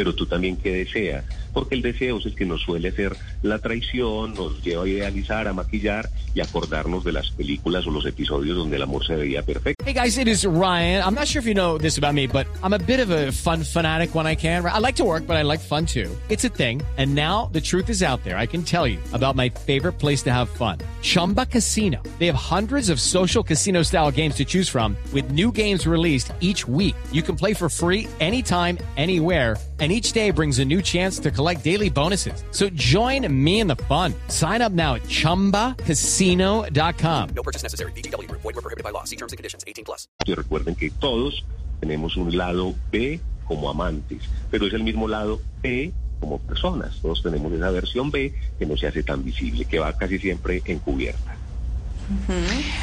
Pero 0.00 0.14
tú 0.14 0.24
también 0.24 0.56
qué 0.56 0.72
deseas, 0.72 1.26
porque 1.52 1.74
el 1.74 1.82
deseo 1.82 2.16
es 2.20 2.24
el 2.24 2.34
que 2.34 2.46
nos 2.46 2.62
suele 2.62 2.88
hacer 2.88 3.14
la 3.42 3.58
traición, 3.58 4.32
nos 4.32 4.62
lleva 4.62 4.84
a 4.84 4.88
idealizar, 4.88 5.46
a 5.46 5.52
maquillar 5.52 6.08
y 6.34 6.40
acordarnos 6.40 7.04
de 7.04 7.12
las 7.12 7.30
películas 7.32 7.86
o 7.86 7.90
los 7.90 8.06
episodios 8.06 8.56
donde 8.56 8.76
el 8.76 8.82
amor 8.82 9.04
se 9.04 9.14
veía 9.14 9.42
perfecto. 9.42 9.84
Hey 9.84 9.92
guys, 9.92 10.16
it 10.16 10.26
is 10.26 10.46
Ryan. 10.46 11.02
I'm 11.04 11.14
not 11.14 11.26
sure 11.26 11.40
if 11.40 11.46
you 11.46 11.52
know 11.52 11.76
this 11.76 11.98
about 11.98 12.14
me, 12.14 12.26
but 12.26 12.46
I'm 12.62 12.72
a 12.72 12.78
bit 12.78 12.98
of 12.98 13.10
a 13.10 13.30
fun 13.30 13.62
fanatic 13.62 14.14
when 14.14 14.26
I 14.26 14.36
can. 14.36 14.64
I 14.64 14.78
like 14.78 14.96
to 14.96 15.04
work, 15.04 15.26
but 15.26 15.36
I 15.36 15.42
like 15.42 15.60
fun 15.60 15.84
too. 15.84 16.08
It's 16.30 16.44
a 16.44 16.48
thing. 16.48 16.80
And 16.96 17.14
now 17.14 17.50
the 17.52 17.60
truth 17.60 17.90
is 17.90 18.02
out 18.02 18.24
there. 18.24 18.38
I 18.38 18.46
can 18.46 18.62
tell 18.62 18.86
you 18.86 18.98
about 19.12 19.36
my 19.36 19.50
favorite 19.50 19.98
place 19.98 20.22
to 20.22 20.32
have 20.32 20.48
fun. 20.48 20.78
Chumba 21.02 21.44
Casino. 21.44 22.02
They 22.18 22.26
have 22.26 22.36
hundreds 22.36 22.88
of 22.88 22.98
social 22.98 23.42
casino 23.42 23.82
style 23.82 24.10
games 24.10 24.36
to 24.36 24.46
choose 24.46 24.70
from 24.70 24.96
with 25.12 25.30
new 25.30 25.52
games 25.52 25.86
released 25.86 26.32
each 26.40 26.66
week. 26.66 26.96
You 27.12 27.20
can 27.22 27.36
play 27.36 27.52
for 27.52 27.68
free 27.68 28.08
anytime, 28.18 28.78
anywhere. 28.96 29.56
And 29.80 29.90
each 29.90 30.12
day 30.12 30.30
brings 30.30 30.58
a 30.58 30.64
new 30.64 30.82
chance 30.82 31.18
to 31.20 31.30
collect 31.30 31.64
daily 31.64 31.88
bonuses. 31.88 32.44
So 32.50 32.68
join 32.70 33.26
me 33.32 33.60
in 33.60 33.66
the 33.66 33.76
fun. 33.88 34.12
Sign 34.28 34.60
up 34.60 34.72
now 34.72 34.96
at 34.96 35.04
chumbacasino.com. 35.04 37.28
No 37.34 37.42
purchase 37.42 37.62
necessary. 37.62 37.92
VGW 37.92 38.28
Group. 38.28 38.42
Void 38.42 38.56
were 38.56 38.60
prohibited 38.60 38.84
by 38.84 38.90
law. 38.90 39.04
See 39.04 39.16
terms 39.16 39.32
and 39.32 39.38
conditions. 39.38 39.64
18 39.66 39.86
plus. 39.86 40.06
Y 40.26 40.34
recuerden 40.34 40.74
que 40.74 40.90
todos 40.90 41.42
tenemos 41.80 42.18
un 42.18 42.36
lado 42.36 42.74
B 42.92 43.20
como 43.46 43.70
amantes, 43.70 44.20
pero 44.50 44.66
es 44.66 44.74
el 44.74 44.84
mismo 44.84 45.08
lado 45.08 45.40
B 45.62 45.94
como 46.20 46.38
personas. 46.38 46.98
Todos 47.00 47.22
tenemos 47.22 47.50
esa 47.52 47.70
versión 47.70 48.10
B 48.10 48.34
que 48.58 48.66
no 48.66 48.76
se 48.76 48.86
hace 48.86 49.02
tan 49.02 49.24
visible, 49.24 49.64
que 49.64 49.78
va 49.78 49.96
casi 49.96 50.18
siempre 50.18 50.62
encubierta. 50.66 51.36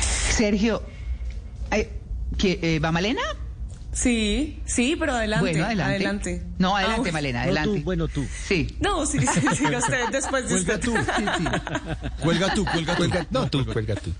Sergio, 0.01 0.82
ay, 1.70 1.89
¿qué, 2.38 2.60
eh, 2.62 2.80
¿va 2.80 2.92
Malena? 2.92 3.22
Sí, 4.00 4.60
sí, 4.66 4.96
pero 5.00 5.13
adelante. 5.13 5.50
bueno, 5.50 5.66
adelante. 5.66 5.94
adelante. 5.96 6.44
No, 6.60 6.75
adelante, 6.77 7.10
Ah, 7.10 7.13
Malena, 7.13 7.39
No 7.39 7.44
adelante. 7.46 7.80
tú, 7.80 7.84
bueno, 7.84 8.08
tú. 8.08 8.27
Sí. 8.48 8.77
No, 8.80 9.06
sí, 9.08 9.18
sí, 9.20 9.42
siga 9.56 9.80
usted 9.80 10.10
después 10.12 10.44
de 10.44 10.50
Cuelga 10.50 10.75
usted. 10.75 10.80
tú. 10.86 10.94
Cuelga 12.24 12.54
tú, 12.54 12.66
cuelga 12.66 12.96
tú. 12.96 13.04
No, 13.32 13.50
tú, 13.50 13.66
cuelga 13.66 13.96
tú. 13.96 14.13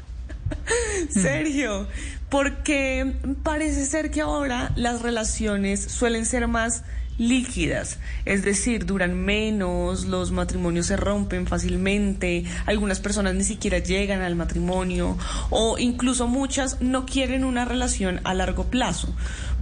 Sergio, 1.10 1.88
porque 2.30 3.14
parece 3.44 3.86
ser 3.86 4.10
que 4.12 4.22
ahora 4.22 4.72
las 4.76 5.02
relaciones 5.02 5.82
suelen 5.84 6.26
ser 6.26 6.48
más 6.48 6.84
líquidas, 7.20 7.98
es 8.26 8.44
decir, 8.44 8.86
duran 8.86 9.16
menos, 9.20 10.06
los 10.06 10.30
matrimonios 10.32 10.86
se 10.86 10.98
rompen 10.98 11.48
fácilmente, 11.48 12.46
algunas 12.68 13.00
personas 13.00 13.34
ni 13.34 13.44
siquiera 13.44 13.80
llegan 13.80 14.22
al 14.22 14.36
matrimonio 14.36 15.18
o 15.50 15.80
incluso 15.80 16.28
muchas 16.28 16.80
no 16.80 17.08
quieren 17.08 17.44
una 17.44 17.66
relación 17.66 18.22
a 18.24 18.36
largo 18.36 18.66
plazo. 18.66 19.16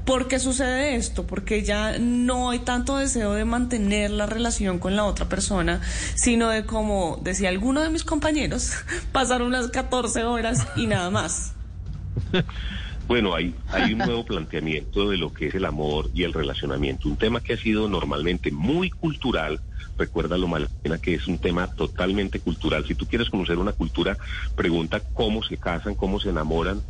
¿Por 0.05 0.27
qué 0.27 0.39
sucede 0.39 0.95
esto? 0.95 1.25
Porque 1.25 1.63
ya 1.63 1.97
no 1.97 2.51
hay 2.51 2.59
tanto 2.59 2.97
deseo 2.97 3.33
de 3.33 3.43
mantener 3.43 4.12
la 4.12 4.27
relación 4.27 4.77
con 4.77 4.95
la 4.95 5.03
otra 5.03 5.27
persona, 5.27 5.81
sino 6.13 6.50
de 6.50 6.65
como 6.65 7.19
decía 7.24 7.50
alguno 7.50 7.81
de 7.81 7.89
mis 7.89 8.03
compañeros, 8.03 8.71
pasar 9.12 9.41
unas 9.41 9.69
14 9.69 10.24
horas 10.24 10.67
y 10.75 10.88
nada 10.88 11.09
más. 11.09 11.53
Bueno, 13.07 13.35
hay, 13.35 13.53
un 13.91 14.00
nuevo 14.00 14.25
planteamiento 14.25 15.09
de 15.12 15.17
lo 15.17 15.31
que 15.31 15.47
es 15.47 15.53
el 15.53 15.65
amor 15.65 16.09
y 16.15 16.24
el 16.24 16.33
relacionamiento, 16.33 17.07
un 17.07 17.17
tema 17.17 17.39
que 17.39 17.53
ha 17.53 17.57
sido 17.57 17.88
normalmente 17.88 18.51
muy 18.51 18.89
cultural. 18.89 19.59
Recuerda 19.95 20.39
lo 20.39 20.47
Malena, 20.47 20.97
que 21.00 21.13
es 21.13 21.27
un 21.27 21.38
tema 21.38 21.67
totalmente 21.67 22.39
cultural. 22.39 22.83
Si 22.88 22.95
tú 22.95 23.05
quieres 23.05 23.29
conocer 23.29 23.59
una 23.59 23.74
cultura, 23.74 24.17
pregunta 24.55 25.01
cómo 25.13 25.43
se 25.43 25.57
casan, 25.57 25.93
cómo 25.93 26.19
se 26.19 26.29
enamoran, 26.29 26.81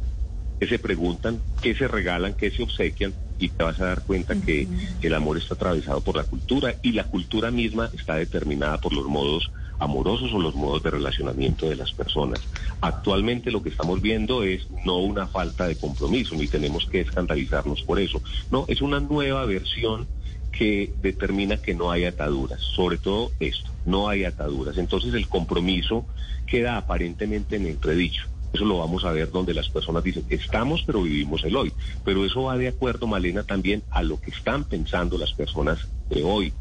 qué 0.60 0.68
se 0.68 0.80
preguntan, 0.80 1.42
qué 1.62 1.76
se 1.76 1.88
regalan, 1.88 2.34
qué 2.34 2.52
se 2.52 2.64
obsequian, 2.64 3.14
y 3.38 3.50
te 3.50 3.64
vas 3.64 3.80
a 3.80 3.86
dar 3.86 4.04
cuenta 4.04 4.36
que 4.36 4.68
el 5.02 5.14
amor 5.14 5.38
está 5.38 5.56
atravesado 5.56 6.02
por 6.02 6.16
la 6.16 6.24
cultura 6.24 6.76
y 6.82 6.94
la 6.94 7.04
cultura 7.06 7.52
misma 7.52 7.90
está 7.94 8.16
determinada 8.16 8.80
por 8.80 8.94
los 8.94 9.06
modos 9.06 9.52
amorosos 9.80 10.32
o 10.34 10.40
los 10.40 10.56
modos 10.56 10.84
de 10.84 10.92
relacionamiento 10.92 11.68
de 11.68 11.76
las 11.76 11.92
personas. 11.92 12.40
Actualmente 12.80 13.52
lo 13.52 13.62
que 13.62 13.70
estamos 13.70 14.02
viendo 14.02 14.44
es 14.44 14.68
no 14.86 15.00
una 15.00 15.28
falta 15.28 15.68
de 15.68 15.76
compromiso, 15.76 16.36
ni 16.36 16.48
tenemos 16.48 16.86
que 16.86 17.02
escandalizarnos 17.02 17.84
por 17.84 18.00
eso. 18.00 18.22
No, 18.52 18.66
es 18.70 18.82
una 18.82 19.02
nueva 19.02 19.46
versión 19.46 20.08
que 20.52 20.94
determina 21.02 21.58
que 21.58 21.74
no 21.74 21.92
hay 21.92 22.06
ataduras, 22.06 22.62
sobre 22.62 22.98
todo 22.98 23.32
esto, 23.42 23.70
no 23.86 24.08
hay 24.08 24.24
ataduras. 24.24 24.78
Entonces 24.78 25.14
el 25.14 25.28
compromiso 25.28 26.06
queda 26.48 26.78
aparentemente 26.78 27.58
en 27.58 27.66
entredicho. 27.66 28.24
Eso 28.56 28.64
lo 28.64 28.78
vamos 28.78 29.04
a 29.04 29.12
ver 29.12 29.32
donde 29.32 29.54
las 29.54 29.68
personas 29.68 30.02
dicen, 30.02 30.24
estamos 30.30 30.82
pero 30.86 31.02
vivimos 31.02 31.44
el 31.44 31.58
hoy. 31.58 31.74
Pero 32.06 32.24
eso 32.26 32.44
va 32.44 32.58
de 32.58 32.70
acuerdo, 32.70 33.06
Malena, 33.06 33.44
también 33.44 33.84
a 33.92 34.02
lo 34.02 34.18
que 34.18 34.32
están 34.32 34.64
pensando 34.64 35.18
las 35.18 35.34
personas 35.34 35.90
de 36.10 36.24
hoy. 36.24 36.54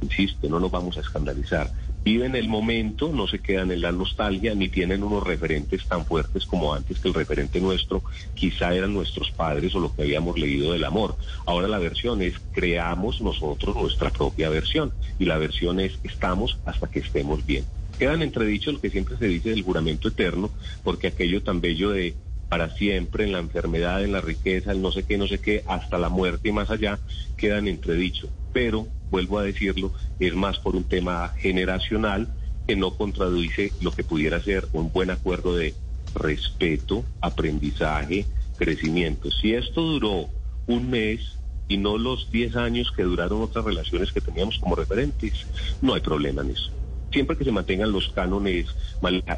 Insisto, 0.00 0.48
no 0.48 0.60
nos 0.60 0.70
vamos 0.70 0.96
a 0.98 1.00
escandalizar. 1.00 1.72
Viven 2.04 2.36
el 2.36 2.48
momento, 2.48 3.10
no 3.12 3.26
se 3.26 3.40
quedan 3.40 3.72
en 3.72 3.80
la 3.80 3.90
nostalgia, 3.90 4.54
ni 4.54 4.68
tienen 4.68 5.02
unos 5.02 5.24
referentes 5.24 5.84
tan 5.88 6.06
fuertes 6.06 6.46
como 6.46 6.74
antes 6.74 7.00
que 7.00 7.08
el 7.08 7.14
referente 7.14 7.60
nuestro 7.60 8.04
quizá 8.34 8.72
eran 8.72 8.94
nuestros 8.94 9.32
padres 9.32 9.74
o 9.74 9.80
lo 9.80 9.92
que 9.92 10.02
habíamos 10.02 10.38
leído 10.38 10.72
del 10.72 10.84
amor. 10.84 11.16
Ahora 11.44 11.66
la 11.66 11.78
versión 11.80 12.22
es 12.22 12.34
creamos 12.52 13.20
nosotros 13.20 13.74
nuestra 13.74 14.10
propia 14.10 14.48
versión 14.48 14.92
y 15.18 15.24
la 15.24 15.38
versión 15.38 15.80
es 15.80 15.98
estamos 16.04 16.58
hasta 16.64 16.86
que 16.86 17.00
estemos 17.00 17.44
bien. 17.44 17.64
Quedan 18.02 18.22
entredichos 18.22 18.74
lo 18.74 18.80
que 18.80 18.90
siempre 18.90 19.16
se 19.16 19.28
dice 19.28 19.50
del 19.50 19.62
juramento 19.62 20.08
eterno, 20.08 20.50
porque 20.82 21.06
aquello 21.06 21.40
tan 21.40 21.60
bello 21.60 21.90
de 21.90 22.16
para 22.48 22.68
siempre, 22.70 23.22
en 23.22 23.30
la 23.30 23.38
enfermedad, 23.38 24.02
en 24.02 24.10
la 24.10 24.20
riqueza, 24.20 24.72
el 24.72 24.82
no 24.82 24.90
sé 24.90 25.04
qué, 25.04 25.16
no 25.16 25.28
sé 25.28 25.38
qué, 25.38 25.62
hasta 25.68 25.98
la 25.98 26.08
muerte 26.08 26.48
y 26.48 26.52
más 26.52 26.68
allá, 26.70 26.98
quedan 27.36 27.68
entredichos. 27.68 28.28
Pero, 28.52 28.88
vuelvo 29.08 29.38
a 29.38 29.44
decirlo, 29.44 29.92
es 30.18 30.34
más 30.34 30.58
por 30.58 30.74
un 30.74 30.82
tema 30.82 31.32
generacional 31.38 32.26
que 32.66 32.74
no 32.74 32.96
contradice 32.96 33.72
lo 33.80 33.92
que 33.92 34.02
pudiera 34.02 34.42
ser 34.42 34.66
un 34.72 34.90
buen 34.90 35.10
acuerdo 35.12 35.54
de 35.54 35.72
respeto, 36.12 37.04
aprendizaje, 37.20 38.26
crecimiento. 38.56 39.30
Si 39.30 39.54
esto 39.54 39.80
duró 39.80 40.28
un 40.66 40.90
mes, 40.90 41.36
y 41.68 41.76
no 41.76 41.98
los 41.98 42.32
10 42.32 42.56
años 42.56 42.90
que 42.90 43.04
duraron 43.04 43.42
otras 43.42 43.64
relaciones 43.64 44.10
que 44.10 44.20
teníamos 44.20 44.58
como 44.58 44.74
referentes, 44.74 45.46
no 45.80 45.94
hay 45.94 46.00
problema 46.00 46.42
en 46.42 46.50
eso. 46.50 46.81
Siempre 47.12 47.36
que 47.36 47.44
se 47.44 47.52
mantengan 47.52 47.92
los 47.92 48.08
cánones 48.08 48.66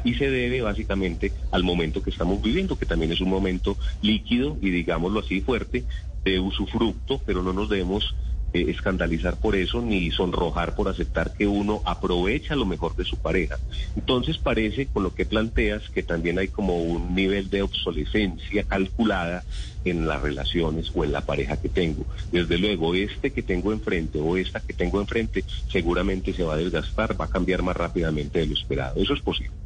y 0.03 0.13
se 0.15 0.29
debe 0.29 0.61
básicamente 0.61 1.33
al 1.51 1.63
momento 1.63 2.01
que 2.01 2.09
estamos 2.09 2.41
viviendo, 2.41 2.77
que 2.77 2.85
también 2.85 3.11
es 3.11 3.21
un 3.21 3.29
momento 3.29 3.77
líquido 4.01 4.57
y 4.61 4.69
digámoslo 4.69 5.19
así 5.19 5.41
fuerte 5.41 5.83
de 6.23 6.39
usufructo, 6.39 7.21
pero 7.25 7.43
no 7.43 7.53
nos 7.53 7.69
debemos 7.69 8.15
escandalizar 8.61 9.37
por 9.37 9.55
eso 9.55 9.81
ni 9.81 10.11
sonrojar 10.11 10.75
por 10.75 10.87
aceptar 10.87 11.33
que 11.33 11.47
uno 11.47 11.81
aprovecha 11.85 12.55
lo 12.55 12.65
mejor 12.65 12.95
de 12.95 13.05
su 13.05 13.17
pareja. 13.17 13.57
Entonces 13.95 14.37
parece, 14.37 14.87
con 14.87 15.03
lo 15.03 15.13
que 15.13 15.25
planteas, 15.25 15.89
que 15.89 16.03
también 16.03 16.39
hay 16.39 16.47
como 16.47 16.81
un 16.81 17.15
nivel 17.15 17.49
de 17.49 17.61
obsolescencia 17.61 18.63
calculada 18.63 19.43
en 19.83 20.07
las 20.07 20.21
relaciones 20.21 20.91
o 20.93 21.03
en 21.03 21.11
la 21.11 21.21
pareja 21.21 21.57
que 21.57 21.69
tengo. 21.69 22.05
Desde 22.31 22.57
luego, 22.57 22.95
este 22.95 23.31
que 23.31 23.43
tengo 23.43 23.71
enfrente 23.71 24.19
o 24.19 24.37
esta 24.37 24.59
que 24.59 24.73
tengo 24.73 24.99
enfrente 24.99 25.43
seguramente 25.71 26.33
se 26.33 26.43
va 26.43 26.55
a 26.55 26.57
desgastar, 26.57 27.19
va 27.19 27.25
a 27.25 27.29
cambiar 27.29 27.61
más 27.61 27.77
rápidamente 27.77 28.39
de 28.39 28.47
lo 28.47 28.53
esperado. 28.53 29.01
Eso 29.01 29.13
es 29.13 29.21
posible. 29.21 29.64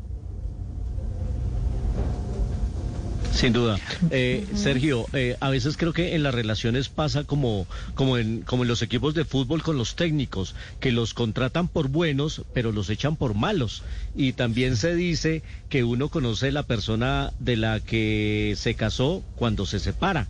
Sin 3.39 3.53
duda. 3.53 3.79
Eh, 4.11 4.45
Sergio, 4.53 5.05
eh, 5.13 5.37
a 5.39 5.49
veces 5.49 5.77
creo 5.77 5.93
que 5.93 6.13
en 6.13 6.23
las 6.23 6.35
relaciones 6.35 6.89
pasa 6.89 7.23
como, 7.23 7.67
como, 7.95 8.17
en, 8.17 8.41
como 8.41 8.63
en 8.63 8.67
los 8.67 8.81
equipos 8.81 9.13
de 9.13 9.23
fútbol 9.23 9.63
con 9.63 9.77
los 9.77 9.95
técnicos, 9.95 10.55
que 10.81 10.91
los 10.91 11.13
contratan 11.13 11.69
por 11.69 11.87
buenos, 11.87 12.41
pero 12.53 12.73
los 12.73 12.89
echan 12.89 13.15
por 13.15 13.35
malos. 13.35 13.83
Y 14.13 14.33
también 14.33 14.75
se 14.75 14.93
dice 14.93 15.41
que 15.69 15.85
uno 15.85 16.09
conoce 16.09 16.51
la 16.51 16.63
persona 16.63 17.31
de 17.39 17.55
la 17.55 17.79
que 17.79 18.55
se 18.57 18.73
casó 18.73 19.23
cuando 19.37 19.65
se 19.65 19.79
separa. 19.79 20.27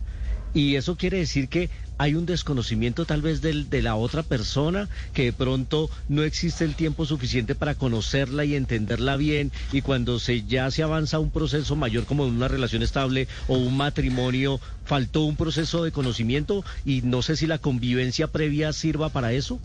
Y 0.54 0.76
eso 0.76 0.96
quiere 0.96 1.18
decir 1.18 1.48
que 1.48 1.68
hay 2.00 2.14
un 2.14 2.24
desconocimiento 2.24 3.04
tal 3.04 3.20
vez 3.20 3.42
del, 3.42 3.68
de 3.68 3.82
la 3.82 3.94
otra 3.94 4.22
persona, 4.22 4.88
que 5.12 5.24
de 5.24 5.32
pronto 5.34 5.90
no 6.08 6.22
existe 6.22 6.64
el 6.64 6.74
tiempo 6.74 7.04
suficiente 7.04 7.54
para 7.54 7.74
conocerla 7.74 8.46
y 8.46 8.54
entenderla 8.54 9.16
bien, 9.16 9.52
y 9.70 9.82
cuando 9.82 10.18
se 10.18 10.42
ya 10.44 10.70
se 10.70 10.82
avanza 10.82 11.18
un 11.18 11.30
proceso 11.30 11.76
mayor 11.76 12.06
como 12.06 12.24
una 12.24 12.48
relación 12.48 12.82
estable 12.82 13.28
o 13.48 13.58
un 13.58 13.76
matrimonio, 13.76 14.62
faltó 14.86 15.24
un 15.24 15.36
proceso 15.36 15.84
de 15.84 15.92
conocimiento 15.92 16.64
y 16.86 17.02
no 17.02 17.20
sé 17.20 17.36
si 17.36 17.46
la 17.46 17.58
convivencia 17.58 18.28
previa 18.28 18.72
sirva 18.72 19.10
para 19.10 19.34
eso. 19.34 19.60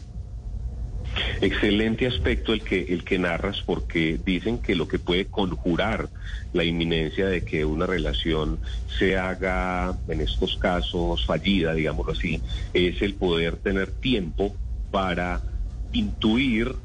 Excelente 1.41 2.07
aspecto 2.07 2.53
el 2.53 2.63
que, 2.63 2.81
el 2.89 3.03
que 3.03 3.17
narras 3.17 3.62
porque 3.62 4.19
dicen 4.24 4.60
que 4.60 4.75
lo 4.75 4.88
que 4.88 5.00
puede 5.00 5.25
conjurar 5.25 6.10
la 6.53 6.63
inminencia 6.63 7.27
de 7.27 7.43
que 7.43 7.65
una 7.65 7.86
relación 7.86 8.60
se 8.98 9.17
haga, 9.17 9.98
en 10.07 10.22
estos 10.22 10.57
casos, 10.57 11.25
fallida, 11.25 11.74
digámoslo 11.74 12.13
así, 12.13 12.41
es 12.74 13.01
el 13.01 13.15
poder 13.15 13.57
tener 13.57 13.91
tiempo 13.91 14.55
para 14.91 15.41
intuir 15.91 16.75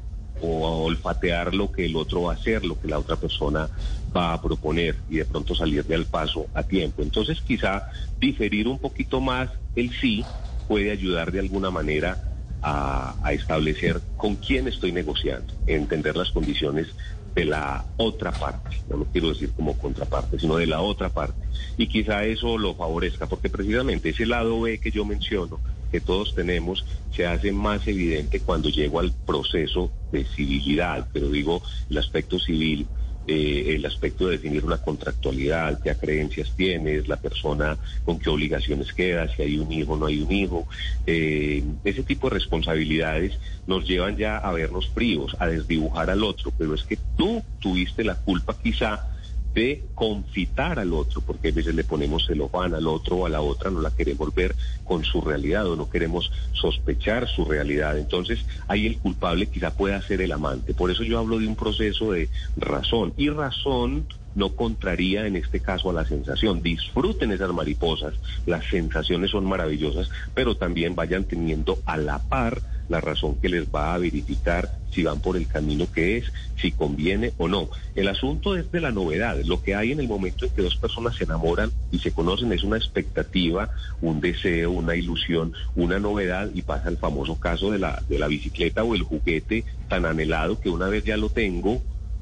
o 0.41 0.85
olfatear 0.85 1.53
lo 1.53 1.71
que 1.71 1.85
el 1.85 1.95
otro 1.95 2.23
va 2.23 2.33
a 2.33 2.35
hacer, 2.35 2.65
lo 2.65 2.79
que 2.79 2.87
la 2.87 2.99
otra 2.99 3.15
persona 3.15 3.69
va 4.15 4.33
a 4.33 4.41
proponer 4.41 4.97
y 5.09 5.17
de 5.17 5.25
pronto 5.25 5.55
salirle 5.55 5.95
al 5.95 6.05
paso 6.05 6.47
a 6.53 6.63
tiempo. 6.63 7.01
Entonces 7.01 7.41
quizá 7.41 7.87
diferir 8.19 8.67
un 8.67 8.79
poquito 8.79 9.21
más 9.21 9.49
el 9.75 9.93
sí 9.99 10.25
puede 10.67 10.91
ayudar 10.91 11.31
de 11.31 11.39
alguna 11.39 11.69
manera 11.69 12.30
a, 12.61 13.15
establecer 13.31 14.01
con 14.17 14.35
quién 14.35 14.67
estoy 14.67 14.91
negociando, 14.91 15.53
entender 15.67 16.15
las 16.15 16.31
condiciones 16.31 16.87
de 17.33 17.45
la 17.45 17.85
otra 17.97 18.31
parte, 18.31 18.77
no 18.89 18.97
lo 18.97 19.05
quiero 19.05 19.29
decir 19.29 19.51
como 19.55 19.77
contraparte, 19.77 20.37
sino 20.39 20.57
de 20.57 20.67
la 20.67 20.81
otra 20.81 21.09
parte. 21.09 21.39
Y 21.77 21.87
quizá 21.87 22.25
eso 22.25 22.57
lo 22.57 22.75
favorezca, 22.75 23.25
porque 23.25 23.49
precisamente 23.49 24.09
ese 24.09 24.25
lado 24.25 24.59
B 24.59 24.79
que 24.79 24.91
yo 24.91 25.05
menciono, 25.05 25.59
que 25.91 26.01
todos 26.01 26.35
tenemos, 26.35 26.85
se 27.13 27.25
hace 27.25 27.51
más 27.51 27.87
evidente 27.87 28.41
cuando 28.41 28.69
llego 28.69 28.99
al 28.99 29.13
proceso 29.13 29.91
de 30.11 30.25
civilidad, 30.25 31.07
pero 31.13 31.29
digo 31.29 31.61
el 31.89 31.97
aspecto 31.97 32.39
civil 32.39 32.87
eh, 33.27 33.75
el 33.75 33.85
aspecto 33.85 34.25
de 34.25 34.33
definir 34.37 34.65
una 34.65 34.77
contractualidad, 34.77 35.79
qué 35.81 35.95
creencias 35.95 36.51
tienes, 36.55 37.07
la 37.07 37.17
persona 37.17 37.77
con 38.03 38.19
qué 38.19 38.29
obligaciones 38.29 38.93
queda, 38.93 39.27
si 39.27 39.43
hay 39.43 39.57
un 39.57 39.71
hijo 39.71 39.93
o 39.93 39.97
no 39.97 40.07
hay 40.07 40.21
un 40.21 40.31
hijo. 40.31 40.67
Eh, 41.05 41.63
ese 41.83 42.03
tipo 42.03 42.29
de 42.29 42.35
responsabilidades 42.35 43.37
nos 43.67 43.87
llevan 43.87 44.17
ya 44.17 44.37
a 44.37 44.51
vernos 44.51 44.89
fríos, 44.89 45.35
a 45.39 45.47
desdibujar 45.47 46.09
al 46.09 46.23
otro, 46.23 46.51
pero 46.57 46.73
es 46.73 46.83
que 46.83 46.97
tú 47.15 47.43
tuviste 47.59 48.03
la 48.03 48.15
culpa 48.15 48.57
quizá 48.61 49.07
de 49.53 49.83
confitar 49.95 50.79
al 50.79 50.93
otro, 50.93 51.21
porque 51.21 51.49
a 51.49 51.51
veces 51.51 51.75
le 51.75 51.83
ponemos 51.83 52.25
celofán 52.25 52.73
al 52.73 52.87
otro 52.87 53.17
o 53.17 53.25
a 53.25 53.29
la 53.29 53.41
otra, 53.41 53.69
no 53.69 53.81
la 53.81 53.91
queremos 53.91 54.33
ver 54.33 54.55
con 54.83 55.03
su 55.03 55.21
realidad 55.21 55.67
o 55.67 55.75
no 55.75 55.89
queremos 55.89 56.31
sospechar 56.53 57.27
su 57.27 57.45
realidad. 57.45 57.97
Entonces, 57.97 58.45
ahí 58.67 58.87
el 58.87 58.97
culpable 58.97 59.47
quizá 59.47 59.71
pueda 59.71 60.01
ser 60.01 60.21
el 60.21 60.31
amante. 60.31 60.73
Por 60.73 60.91
eso 60.91 61.03
yo 61.03 61.19
hablo 61.19 61.39
de 61.39 61.47
un 61.47 61.55
proceso 61.55 62.11
de 62.11 62.29
razón. 62.57 63.13
Y 63.17 63.29
razón 63.29 64.07
no 64.35 64.49
contraría 64.55 65.27
en 65.27 65.35
este 65.35 65.59
caso 65.59 65.89
a 65.89 65.93
la 65.93 66.05
sensación. 66.05 66.61
Disfruten 66.61 67.31
esas 67.31 67.53
mariposas, 67.53 68.13
las 68.45 68.65
sensaciones 68.65 69.31
son 69.31 69.45
maravillosas, 69.45 70.09
pero 70.33 70.55
también 70.55 70.95
vayan 70.95 71.25
teniendo 71.25 71.79
a 71.85 71.97
la 71.97 72.19
par 72.19 72.61
la 72.89 73.01
razón 73.01 73.35
que 73.35 73.49
les 73.49 73.67
va 73.67 73.93
a 73.93 73.97
verificar 73.97 74.77
si 74.91 75.03
van 75.03 75.21
por 75.21 75.37
el 75.37 75.47
camino 75.47 75.91
que 75.91 76.17
es, 76.17 76.25
si 76.61 76.71
conviene 76.71 77.33
o 77.37 77.47
no. 77.47 77.69
El 77.95 78.07
asunto 78.07 78.55
es 78.57 78.71
de 78.71 78.81
la 78.81 78.91
novedad. 78.91 79.37
Lo 79.45 79.63
que 79.63 79.75
hay 79.75 79.91
en 79.91 79.99
el 79.99 80.07
momento 80.07 80.45
en 80.45 80.51
que 80.51 80.61
dos 80.61 80.75
personas 80.75 81.15
se 81.15 81.23
enamoran 81.23 81.71
y 81.91 81.99
se 81.99 82.11
conocen 82.11 82.51
es 82.51 82.63
una 82.63 82.77
expectativa, 82.77 83.69
un 84.01 84.21
deseo, 84.21 84.71
una 84.71 84.95
ilusión, 84.95 85.53
una 85.75 85.99
novedad 85.99 86.49
y 86.53 86.61
pasa 86.61 86.89
el 86.89 86.97
famoso 86.97 87.39
caso 87.39 87.71
de 87.71 87.79
la, 87.79 88.03
de 88.09 88.19
la 88.19 88.27
bicicleta 88.27 88.83
o 88.83 88.95
el 88.95 89.03
juguete 89.03 89.63
tan 89.87 90.05
anhelado 90.05 90.59
que 90.59 90.69
una 90.69 90.87
vez 90.87 91.03
ya 91.03 91.17
lo 91.17 91.29
tengo, 91.29 91.81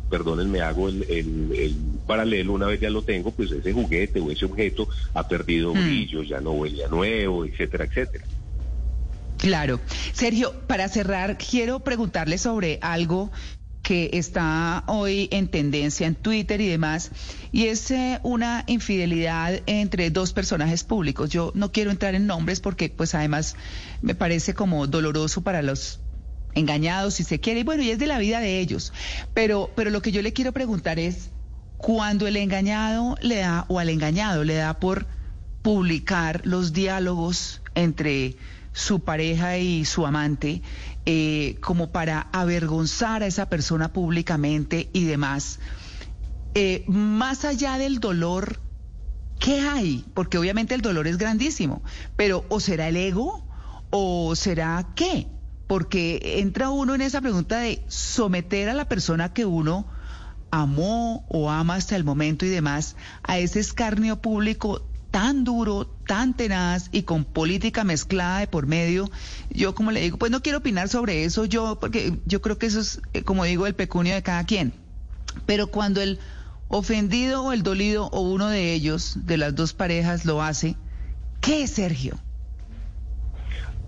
perdónenme, 0.10 0.62
hago 0.62 0.90
el, 0.90 1.04
el, 1.04 1.76
paralelo, 2.08 2.54
una 2.54 2.66
vez 2.66 2.80
ya 2.80 2.90
lo 2.90 3.04
tengo, 3.04 3.32
pues 3.32 3.52
ese 3.52 3.72
juguete 3.72 4.20
o 4.20 4.32
ese 4.32 4.46
objeto 4.46 4.88
ha 5.14 5.28
perdido 5.28 5.74
mm. 5.74 5.84
brillo, 5.84 6.24
ya 6.24 6.42
no 6.42 6.52
huele 6.52 6.84
a 6.84 6.88
nuevo, 6.88 7.46
etcétera, 7.46 7.86
etcétera. 7.86 8.26
Claro. 9.40 9.80
Sergio, 10.12 10.54
para 10.68 10.90
cerrar, 10.90 11.38
quiero 11.38 11.80
preguntarle 11.80 12.38
sobre 12.38 12.78
algo 12.82 13.32
que 13.82 14.10
está 14.14 14.84
hoy 14.88 15.30
en 15.32 15.48
tendencia 15.48 16.06
en 16.06 16.16
Twitter 16.16 16.60
y 16.60 16.68
demás, 16.68 17.12
y 17.54 17.68
es 17.68 17.90
eh, 17.90 18.20
una 18.22 18.66
infidelidad 18.68 19.62
entre 19.66 20.12
dos 20.12 20.34
personajes 20.34 20.84
públicos. 20.84 21.30
Yo 21.30 21.52
no 21.56 21.72
quiero 21.72 21.90
entrar 21.90 22.16
en 22.16 22.28
nombres 22.28 22.60
porque 22.60 22.90
pues 22.90 23.16
además 23.16 23.56
me 24.02 24.14
parece 24.14 24.54
como 24.54 24.88
doloroso 24.88 25.42
para 25.42 25.62
los 25.62 26.02
engañados 26.54 27.14
si 27.16 27.24
se 27.24 27.40
quiere, 27.40 27.62
y 27.62 27.64
bueno, 27.64 27.82
y 27.82 27.92
es 27.92 27.98
de 27.98 28.08
la 28.08 28.20
vida 28.20 28.42
de 28.42 28.60
ellos. 28.60 28.92
Pero, 29.34 29.72
pero 29.76 29.90
lo 29.90 30.02
que 30.02 30.12
yo 30.12 30.22
le 30.22 30.34
quiero 30.34 30.52
preguntar 30.52 31.00
es, 31.00 31.32
cuando 31.78 32.28
el 32.28 32.36
engañado 32.36 33.16
le 33.22 33.38
da, 33.38 33.66
o 33.70 33.80
al 33.80 33.88
engañado 33.88 34.44
le 34.44 34.56
da 34.56 34.80
por 34.82 35.08
publicar 35.62 36.42
los 36.44 36.74
diálogos 36.74 37.62
entre 37.74 38.36
su 38.80 39.02
pareja 39.02 39.58
y 39.58 39.86
su 39.86 40.06
amante, 40.06 40.62
eh, 41.06 41.58
como 41.62 41.92
para 41.92 42.28
avergonzar 42.32 43.24
a 43.24 43.28
esa 43.28 43.50
persona 43.50 43.92
públicamente 43.92 44.90
y 44.94 45.06
demás, 45.06 45.60
eh, 46.56 46.84
más 46.88 47.46
allá 47.46 47.78
del 47.78 48.00
dolor, 48.00 48.60
¿qué 49.40 49.60
hay? 49.62 50.06
Porque 50.14 50.38
obviamente 50.38 50.76
el 50.76 50.82
dolor 50.82 51.08
es 51.08 51.18
grandísimo, 51.18 51.84
pero 52.16 52.46
¿o 52.50 52.60
será 52.60 52.88
el 52.88 52.98
ego? 52.98 53.46
¿O 53.90 54.36
será 54.36 54.88
qué? 54.96 55.28
porque 55.70 56.40
entra 56.40 56.72
uno 56.72 56.96
en 56.96 57.02
esa 57.02 57.22
pregunta 57.22 57.60
de 57.60 57.84
someter 57.90 58.70
a 58.70 58.74
la 58.74 58.86
persona 58.86 59.34
que 59.34 59.46
uno 59.46 59.86
amó 60.50 61.28
o 61.30 61.52
ama 61.52 61.76
hasta 61.76 61.96
el 61.96 62.04
momento 62.04 62.44
y 62.44 62.50
demás 62.50 62.96
a 63.22 63.38
ese 63.38 63.60
escarnio 63.60 64.20
público 64.20 64.89
tan 65.12 65.44
duro, 65.44 65.86
tan 66.08 66.36
tenaz 66.36 66.90
y 66.92 67.04
con 67.04 67.26
política 67.26 67.84
mezclada 67.84 68.40
de 68.40 68.48
por 68.48 68.68
medio. 68.68 69.10
Yo 69.50 69.76
como 69.76 69.92
le 69.92 70.02
digo, 70.02 70.18
pues 70.18 70.32
no 70.32 70.42
quiero 70.42 70.60
opinar 70.60 70.90
sobre 70.90 71.24
eso 71.24 71.46
yo, 71.46 71.80
porque 71.80 72.14
yo 72.26 72.42
creo 72.42 72.58
que 72.58 72.68
eso 72.68 72.80
es, 72.80 73.02
eh, 73.14 73.24
como 73.24 73.44
digo, 73.44 73.68
el 73.68 73.76
pecunio 73.76 74.14
de 74.14 74.24
cada 74.24 74.44
quien. 74.46 74.74
Pero 75.46 75.68
cuando 75.68 76.02
el 76.02 76.20
ofendido 76.68 77.44
o 77.44 77.54
el 77.54 77.64
dolido 77.64 78.08
o 78.08 78.22
uno 78.22 78.50
de 78.50 78.74
ellos, 78.74 79.26
de 79.26 79.38
las 79.38 79.56
dos 79.56 79.74
parejas, 79.74 80.26
lo 80.26 80.42
hace, 80.42 80.76
¿qué 81.42 81.68
Sergio? 81.68 82.20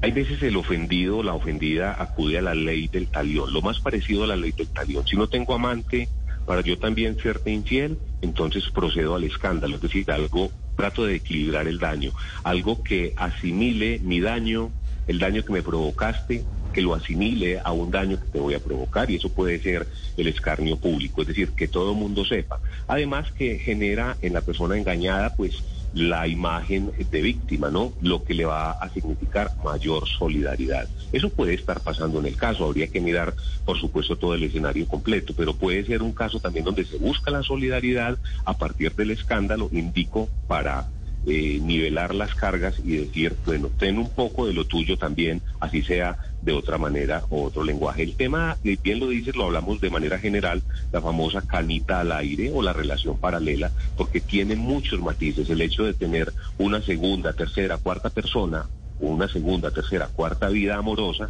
Hay 0.03 0.11
veces 0.11 0.41
el 0.41 0.57
ofendido 0.57 1.19
o 1.19 1.23
la 1.23 1.35
ofendida 1.35 1.95
acude 2.01 2.39
a 2.39 2.41
la 2.41 2.55
ley 2.55 2.87
del 2.87 3.07
talión, 3.07 3.53
lo 3.53 3.61
más 3.61 3.79
parecido 3.79 4.23
a 4.23 4.27
la 4.27 4.35
ley 4.35 4.51
del 4.51 4.67
talión. 4.67 5.05
Si 5.05 5.15
no 5.15 5.27
tengo 5.27 5.53
amante, 5.53 6.09
para 6.45 6.61
yo 6.61 6.77
también 6.77 7.17
serte 7.17 7.51
infiel, 7.51 7.99
entonces 8.21 8.69
procedo 8.73 9.15
al 9.15 9.23
escándalo, 9.23 9.75
es 9.75 9.81
decir, 9.81 10.09
algo, 10.11 10.51
trato 10.75 11.05
de 11.05 11.15
equilibrar 11.15 11.67
el 11.67 11.79
daño, 11.79 12.11
algo 12.43 12.83
que 12.83 13.13
asimile 13.15 13.99
mi 14.03 14.19
daño, 14.19 14.71
el 15.07 15.19
daño 15.19 15.43
que 15.43 15.53
me 15.53 15.61
provocaste, 15.61 16.45
que 16.71 16.81
lo 16.81 16.93
asimile 16.93 17.59
a 17.63 17.71
un 17.71 17.91
daño 17.91 18.19
que 18.19 18.27
te 18.27 18.39
voy 18.39 18.53
a 18.53 18.59
provocar 18.59 19.09
y 19.11 19.15
eso 19.15 19.29
puede 19.29 19.59
ser 19.59 19.87
el 20.17 20.27
escarnio 20.27 20.77
público, 20.77 21.21
es 21.21 21.27
decir, 21.27 21.51
que 21.51 21.67
todo 21.67 21.91
el 21.91 21.97
mundo 21.97 22.23
sepa. 22.25 22.59
Además 22.87 23.31
que 23.31 23.59
genera 23.59 24.17
en 24.21 24.33
la 24.33 24.41
persona 24.41 24.77
engañada 24.77 25.35
pues 25.35 25.61
la 25.93 26.27
imagen 26.27 26.91
de 27.11 27.21
víctima, 27.21 27.69
¿no? 27.69 27.93
Lo 28.01 28.23
que 28.23 28.33
le 28.33 28.45
va 28.45 28.71
a 28.71 28.89
significar 28.89 29.51
mayor 29.63 30.07
solidaridad. 30.07 30.87
Eso 31.11 31.29
puede 31.29 31.53
estar 31.53 31.81
pasando 31.81 32.19
en 32.19 32.27
el 32.27 32.37
caso, 32.37 32.65
habría 32.65 32.87
que 32.87 33.01
mirar, 33.01 33.33
por 33.65 33.77
supuesto, 33.79 34.15
todo 34.15 34.33
el 34.33 34.43
escenario 34.43 34.87
completo, 34.87 35.33
pero 35.35 35.53
puede 35.53 35.85
ser 35.85 36.01
un 36.01 36.13
caso 36.13 36.39
también 36.39 36.65
donde 36.65 36.85
se 36.85 36.97
busca 36.97 37.31
la 37.31 37.43
solidaridad 37.43 38.17
a 38.45 38.57
partir 38.57 38.95
del 38.95 39.11
escándalo, 39.11 39.69
indico, 39.71 40.29
para 40.47 40.87
eh, 41.25 41.59
nivelar 41.61 42.15
las 42.15 42.33
cargas 42.33 42.79
y 42.83 42.97
decir, 42.97 43.35
bueno, 43.45 43.69
ten 43.77 43.97
un 43.97 44.09
poco 44.09 44.47
de 44.47 44.53
lo 44.53 44.65
tuyo 44.65 44.97
también, 44.97 45.41
así 45.59 45.83
sea 45.83 46.17
de 46.41 46.53
otra 46.53 46.77
manera 46.77 47.23
o 47.29 47.43
otro 47.43 47.63
lenguaje. 47.63 48.03
El 48.03 48.15
tema, 48.15 48.57
bien 48.63 48.99
lo 48.99 49.07
dices, 49.09 49.35
lo 49.35 49.45
hablamos 49.45 49.79
de 49.81 49.89
manera 49.89 50.17
general, 50.17 50.63
la 50.91 51.01
famosa 51.01 51.41
canita 51.41 51.99
al 51.99 52.11
aire 52.11 52.51
o 52.53 52.61
la 52.61 52.73
relación 52.73 53.17
paralela, 53.17 53.71
porque 53.95 54.19
tiene 54.19 54.55
muchos 54.55 54.99
matices. 54.99 55.49
El 55.49 55.61
hecho 55.61 55.83
de 55.83 55.93
tener 55.93 56.33
una 56.57 56.81
segunda, 56.81 57.33
tercera, 57.33 57.77
cuarta 57.77 58.09
persona, 58.09 58.65
una 58.99 59.27
segunda, 59.27 59.71
tercera, 59.71 60.07
cuarta 60.07 60.49
vida 60.49 60.77
amorosa, 60.77 61.29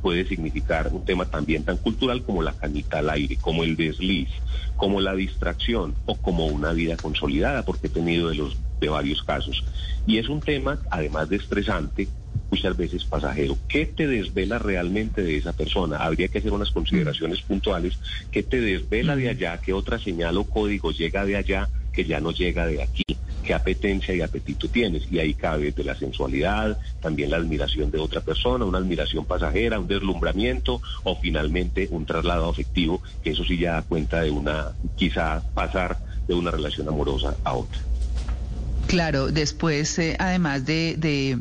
puede 0.00 0.26
significar 0.26 0.90
un 0.92 1.04
tema 1.04 1.26
también 1.26 1.64
tan 1.64 1.76
cultural 1.78 2.22
como 2.22 2.42
la 2.42 2.52
canita 2.52 3.00
al 3.00 3.10
aire, 3.10 3.36
como 3.36 3.64
el 3.64 3.76
desliz, 3.76 4.28
como 4.76 5.00
la 5.00 5.14
distracción 5.14 5.94
o 6.06 6.16
como 6.16 6.46
una 6.46 6.72
vida 6.72 6.96
consolidada, 6.96 7.64
porque 7.64 7.88
he 7.88 7.90
tenido 7.90 8.28
de 8.28 8.36
los 8.36 8.56
de 8.80 8.88
varios 8.88 9.22
casos. 9.22 9.64
Y 10.06 10.18
es 10.18 10.28
un 10.28 10.40
tema, 10.40 10.78
además 10.90 11.28
de 11.28 11.36
estresante, 11.36 12.08
muchas 12.50 12.76
veces 12.76 13.04
pasajero. 13.04 13.58
¿Qué 13.68 13.86
te 13.86 14.06
desvela 14.06 14.58
realmente 14.58 15.22
de 15.22 15.36
esa 15.36 15.52
persona? 15.52 15.98
Habría 15.98 16.28
que 16.28 16.38
hacer 16.38 16.52
unas 16.52 16.70
consideraciones 16.70 17.40
puntuales. 17.42 17.98
¿Qué 18.30 18.42
te 18.42 18.60
desvela 18.60 19.16
de 19.16 19.28
allá? 19.28 19.58
¿Qué 19.58 19.72
otra 19.72 19.98
señal 19.98 20.36
o 20.36 20.44
código 20.44 20.92
llega 20.92 21.24
de 21.24 21.36
allá 21.36 21.68
que 21.92 22.04
ya 22.04 22.20
no 22.20 22.30
llega 22.30 22.66
de 22.66 22.82
aquí? 22.82 23.04
¿Qué 23.42 23.54
apetencia 23.54 24.12
y 24.14 24.20
apetito 24.22 24.68
tienes? 24.68 25.10
Y 25.10 25.20
ahí 25.20 25.34
cabe 25.34 25.70
de 25.70 25.84
la 25.84 25.94
sensualidad, 25.94 26.78
también 27.00 27.30
la 27.30 27.36
admiración 27.36 27.92
de 27.92 27.98
otra 27.98 28.20
persona, 28.20 28.64
una 28.64 28.78
admiración 28.78 29.24
pasajera, 29.24 29.78
un 29.78 29.86
deslumbramiento 29.86 30.82
o 31.04 31.16
finalmente 31.16 31.86
un 31.90 32.04
traslado 32.06 32.48
afectivo, 32.48 33.00
que 33.22 33.30
eso 33.30 33.44
sí 33.44 33.56
ya 33.56 33.74
da 33.74 33.82
cuenta 33.82 34.22
de 34.22 34.30
una, 34.30 34.72
quizá 34.96 35.42
pasar 35.54 35.96
de 36.26 36.34
una 36.34 36.50
relación 36.50 36.88
amorosa 36.88 37.36
a 37.44 37.54
otra. 37.54 37.78
Claro, 38.86 39.32
después, 39.32 39.98
eh, 39.98 40.16
además 40.18 40.64
de, 40.64 40.94
de, 40.96 41.40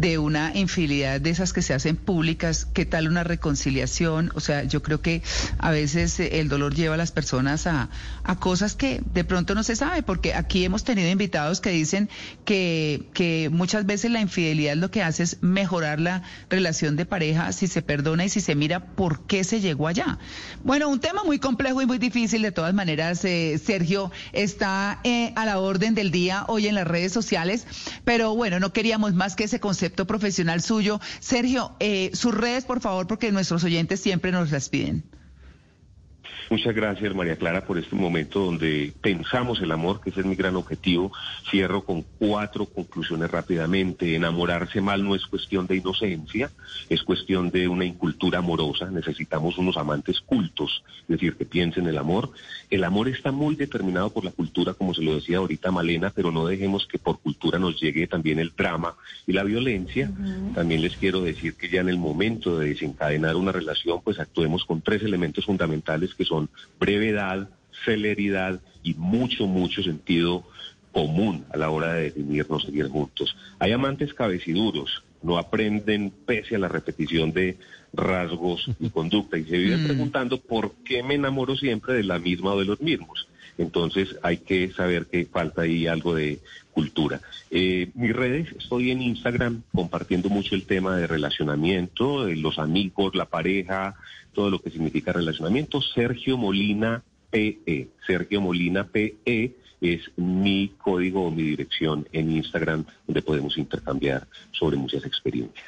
de, 0.00 0.18
una 0.18 0.52
infidelidad 0.54 1.20
de 1.20 1.30
esas 1.30 1.52
que 1.52 1.62
se 1.62 1.74
hacen 1.74 1.96
públicas, 1.96 2.66
¿qué 2.72 2.86
tal 2.86 3.08
una 3.08 3.24
reconciliación? 3.24 4.32
O 4.34 4.40
sea, 4.40 4.64
yo 4.64 4.82
creo 4.82 5.00
que 5.00 5.22
a 5.58 5.70
veces 5.70 6.18
eh, 6.20 6.40
el 6.40 6.48
dolor 6.48 6.74
lleva 6.74 6.94
a 6.94 6.98
las 6.98 7.12
personas 7.12 7.66
a, 7.66 7.90
a 8.24 8.36
cosas 8.36 8.74
que 8.74 9.02
de 9.12 9.24
pronto 9.24 9.54
no 9.54 9.62
se 9.62 9.76
sabe, 9.76 10.02
porque 10.02 10.34
aquí 10.34 10.64
hemos 10.64 10.84
tenido 10.84 11.08
invitados 11.08 11.60
que 11.60 11.70
dicen 11.70 12.08
que, 12.44 13.08
que 13.12 13.50
muchas 13.52 13.86
veces 13.86 14.10
la 14.10 14.20
infidelidad 14.20 14.76
lo 14.76 14.90
que 14.90 15.02
hace 15.02 15.22
es 15.22 15.42
mejorar 15.42 16.00
la 16.00 16.22
relación 16.48 16.96
de 16.96 17.06
pareja 17.06 17.52
si 17.52 17.66
se 17.66 17.82
perdona 17.82 18.24
y 18.24 18.28
si 18.28 18.40
se 18.40 18.54
mira 18.54 18.80
por 18.80 19.26
qué 19.26 19.44
se 19.44 19.60
llegó 19.60 19.86
allá. 19.86 20.18
Bueno, 20.64 20.88
un 20.88 21.00
tema 21.00 21.24
muy 21.24 21.38
complejo 21.38 21.82
y 21.82 21.86
muy 21.86 21.98
difícil, 21.98 22.42
de 22.42 22.52
todas 22.52 22.74
maneras, 22.74 23.24
eh, 23.24 23.60
Sergio, 23.62 24.10
está 24.32 25.00
eh, 25.04 25.32
a 25.36 25.44
la 25.44 25.58
orden 25.58 25.94
del 25.94 26.10
día 26.10 26.44
hoy 26.48 26.66
en 26.66 26.74
la 26.74 26.84
redes 26.84 27.12
sociales, 27.12 27.66
pero 28.04 28.34
bueno, 28.34 28.60
no 28.60 28.72
queríamos 28.72 29.14
más 29.14 29.36
que 29.36 29.44
ese 29.44 29.60
concepto 29.60 29.89
profesional 29.90 30.62
suyo. 30.62 31.00
Sergio, 31.20 31.74
eh, 31.80 32.10
sus 32.14 32.34
redes, 32.34 32.64
por 32.64 32.80
favor, 32.80 33.06
porque 33.06 33.32
nuestros 33.32 33.64
oyentes 33.64 34.00
siempre 34.00 34.32
nos 34.32 34.50
las 34.50 34.68
piden. 34.68 35.04
Muchas 36.50 36.74
gracias, 36.74 37.14
María 37.14 37.36
Clara, 37.36 37.64
por 37.64 37.78
este 37.78 37.94
momento 37.94 38.40
donde 38.40 38.92
pensamos 39.00 39.60
el 39.60 39.70
amor, 39.70 40.00
que 40.00 40.10
ese 40.10 40.18
es 40.18 40.26
mi 40.26 40.34
gran 40.34 40.56
objetivo. 40.56 41.12
Cierro 41.48 41.84
con 41.84 42.02
cuatro 42.18 42.66
conclusiones 42.66 43.30
rápidamente. 43.30 44.16
Enamorarse 44.16 44.80
mal 44.80 45.04
no 45.04 45.14
es 45.14 45.24
cuestión 45.26 45.68
de 45.68 45.76
inocencia, 45.76 46.50
es 46.88 47.04
cuestión 47.04 47.50
de 47.50 47.68
una 47.68 47.84
incultura 47.84 48.40
amorosa. 48.40 48.90
Necesitamos 48.90 49.58
unos 49.58 49.76
amantes 49.76 50.20
cultos, 50.20 50.82
es 51.02 51.08
decir, 51.08 51.36
que 51.36 51.44
piensen 51.44 51.86
el 51.86 51.96
amor. 51.96 52.32
El 52.68 52.82
amor 52.82 53.06
está 53.08 53.30
muy 53.30 53.54
determinado 53.54 54.10
por 54.10 54.24
la 54.24 54.32
cultura, 54.32 54.74
como 54.74 54.92
se 54.92 55.02
lo 55.02 55.14
decía 55.14 55.38
ahorita 55.38 55.70
Malena, 55.70 56.10
pero 56.12 56.32
no 56.32 56.48
dejemos 56.48 56.84
que 56.84 56.98
por 56.98 57.20
cultura 57.20 57.60
nos 57.60 57.80
llegue 57.80 58.08
también 58.08 58.40
el 58.40 58.52
drama 58.56 58.96
y 59.24 59.34
la 59.34 59.44
violencia. 59.44 60.10
También 60.56 60.82
les 60.82 60.96
quiero 60.96 61.20
decir 61.20 61.54
que 61.54 61.68
ya 61.68 61.80
en 61.80 61.90
el 61.90 61.98
momento 61.98 62.58
de 62.58 62.70
desencadenar 62.70 63.36
una 63.36 63.52
relación, 63.52 64.00
pues 64.02 64.18
actuemos 64.18 64.64
con 64.64 64.82
tres 64.82 65.04
elementos 65.04 65.44
fundamentales 65.44 66.12
que 66.12 66.24
son 66.24 66.39
brevedad, 66.78 67.48
celeridad 67.84 68.60
y 68.82 68.94
mucho, 68.94 69.46
mucho 69.46 69.82
sentido 69.82 70.44
común 70.92 71.44
a 71.52 71.56
la 71.56 71.70
hora 71.70 71.94
de 71.94 72.04
definirnos 72.04 72.64
seguir 72.64 72.88
juntos. 72.88 73.36
Hay 73.58 73.72
amantes 73.72 74.14
cabeciduros, 74.14 75.02
no 75.22 75.38
aprenden 75.38 76.12
pese 76.26 76.56
a 76.56 76.58
la 76.58 76.68
repetición 76.68 77.32
de 77.32 77.58
rasgos 77.92 78.66
y 78.78 78.90
conducta 78.90 79.38
y 79.38 79.44
se 79.44 79.58
viven 79.58 79.84
preguntando 79.84 80.40
por 80.40 80.72
qué 80.84 81.02
me 81.02 81.14
enamoro 81.14 81.56
siempre 81.56 81.94
de 81.94 82.04
la 82.04 82.18
misma 82.18 82.54
o 82.54 82.58
de 82.58 82.66
los 82.66 82.80
mismos. 82.80 83.26
Entonces 83.58 84.16
hay 84.22 84.38
que 84.38 84.72
saber 84.72 85.06
que 85.06 85.26
falta 85.26 85.62
ahí 85.62 85.86
algo 85.86 86.14
de 86.14 86.40
cultura. 86.72 87.20
Eh, 87.50 87.90
mis 87.94 88.14
redes, 88.14 88.48
estoy 88.58 88.90
en 88.90 89.02
Instagram 89.02 89.62
compartiendo 89.74 90.28
mucho 90.28 90.54
el 90.54 90.66
tema 90.66 90.96
de 90.96 91.06
relacionamiento, 91.06 92.26
los 92.28 92.58
amigos, 92.58 93.14
la 93.14 93.26
pareja, 93.26 93.96
todo 94.32 94.50
lo 94.50 94.60
que 94.60 94.70
significa 94.70 95.12
relacionamiento. 95.12 95.80
Sergio 95.80 96.36
Molina 96.36 97.02
PE, 97.30 97.88
Sergio 98.06 98.40
Molina 98.40 98.84
PE 98.84 99.54
es 99.80 100.10
mi 100.16 100.74
código 100.78 101.26
o 101.26 101.30
mi 101.30 101.42
dirección 101.42 102.06
en 102.12 102.30
Instagram 102.30 102.84
donde 103.06 103.22
podemos 103.22 103.56
intercambiar 103.56 104.26
sobre 104.52 104.76
muchas 104.76 105.04
experiencias. 105.04 105.66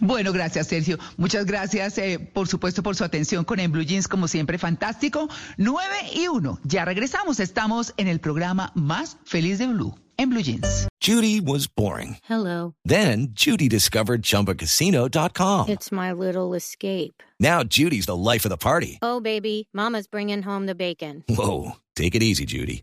Bueno, 0.00 0.32
gracias, 0.32 0.68
Sergio. 0.68 0.98
Muchas 1.16 1.46
gracias, 1.46 1.98
eh, 1.98 2.18
por 2.18 2.48
supuesto, 2.48 2.82
por 2.82 2.96
su 2.96 3.04
atención 3.04 3.44
con 3.44 3.60
En 3.60 3.72
Blue 3.72 3.84
Jeans, 3.84 4.08
como 4.08 4.28
siempre, 4.28 4.58
fantástico. 4.58 5.28
9 5.56 5.86
y 6.14 6.28
1. 6.28 6.60
Ya 6.64 6.84
regresamos. 6.84 7.40
Estamos 7.40 7.94
en 7.96 8.08
el 8.08 8.20
programa 8.20 8.72
más 8.74 9.16
feliz 9.24 9.58
de 9.58 9.66
Blue, 9.68 9.94
en 10.16 10.30
Blue 10.30 10.42
Jeans. 10.42 10.88
Judy 11.00 11.40
was 11.40 11.68
boring. 11.68 12.16
Hello. 12.28 12.74
Then, 12.84 13.28
Judy 13.32 13.68
discovered 13.68 14.22
chumbacasino.com. 14.22 15.68
It's 15.68 15.92
my 15.92 16.12
little 16.12 16.54
escape. 16.54 17.22
Now, 17.38 17.62
Judy's 17.62 18.06
the 18.06 18.16
life 18.16 18.44
of 18.44 18.50
the 18.50 18.56
party. 18.56 18.98
Oh, 19.02 19.20
baby, 19.20 19.68
Mama's 19.72 20.08
bringing 20.08 20.42
home 20.42 20.66
the 20.66 20.74
bacon. 20.74 21.22
Whoa. 21.28 21.76
Take 21.94 22.14
it 22.14 22.22
easy, 22.22 22.44
Judy. 22.44 22.82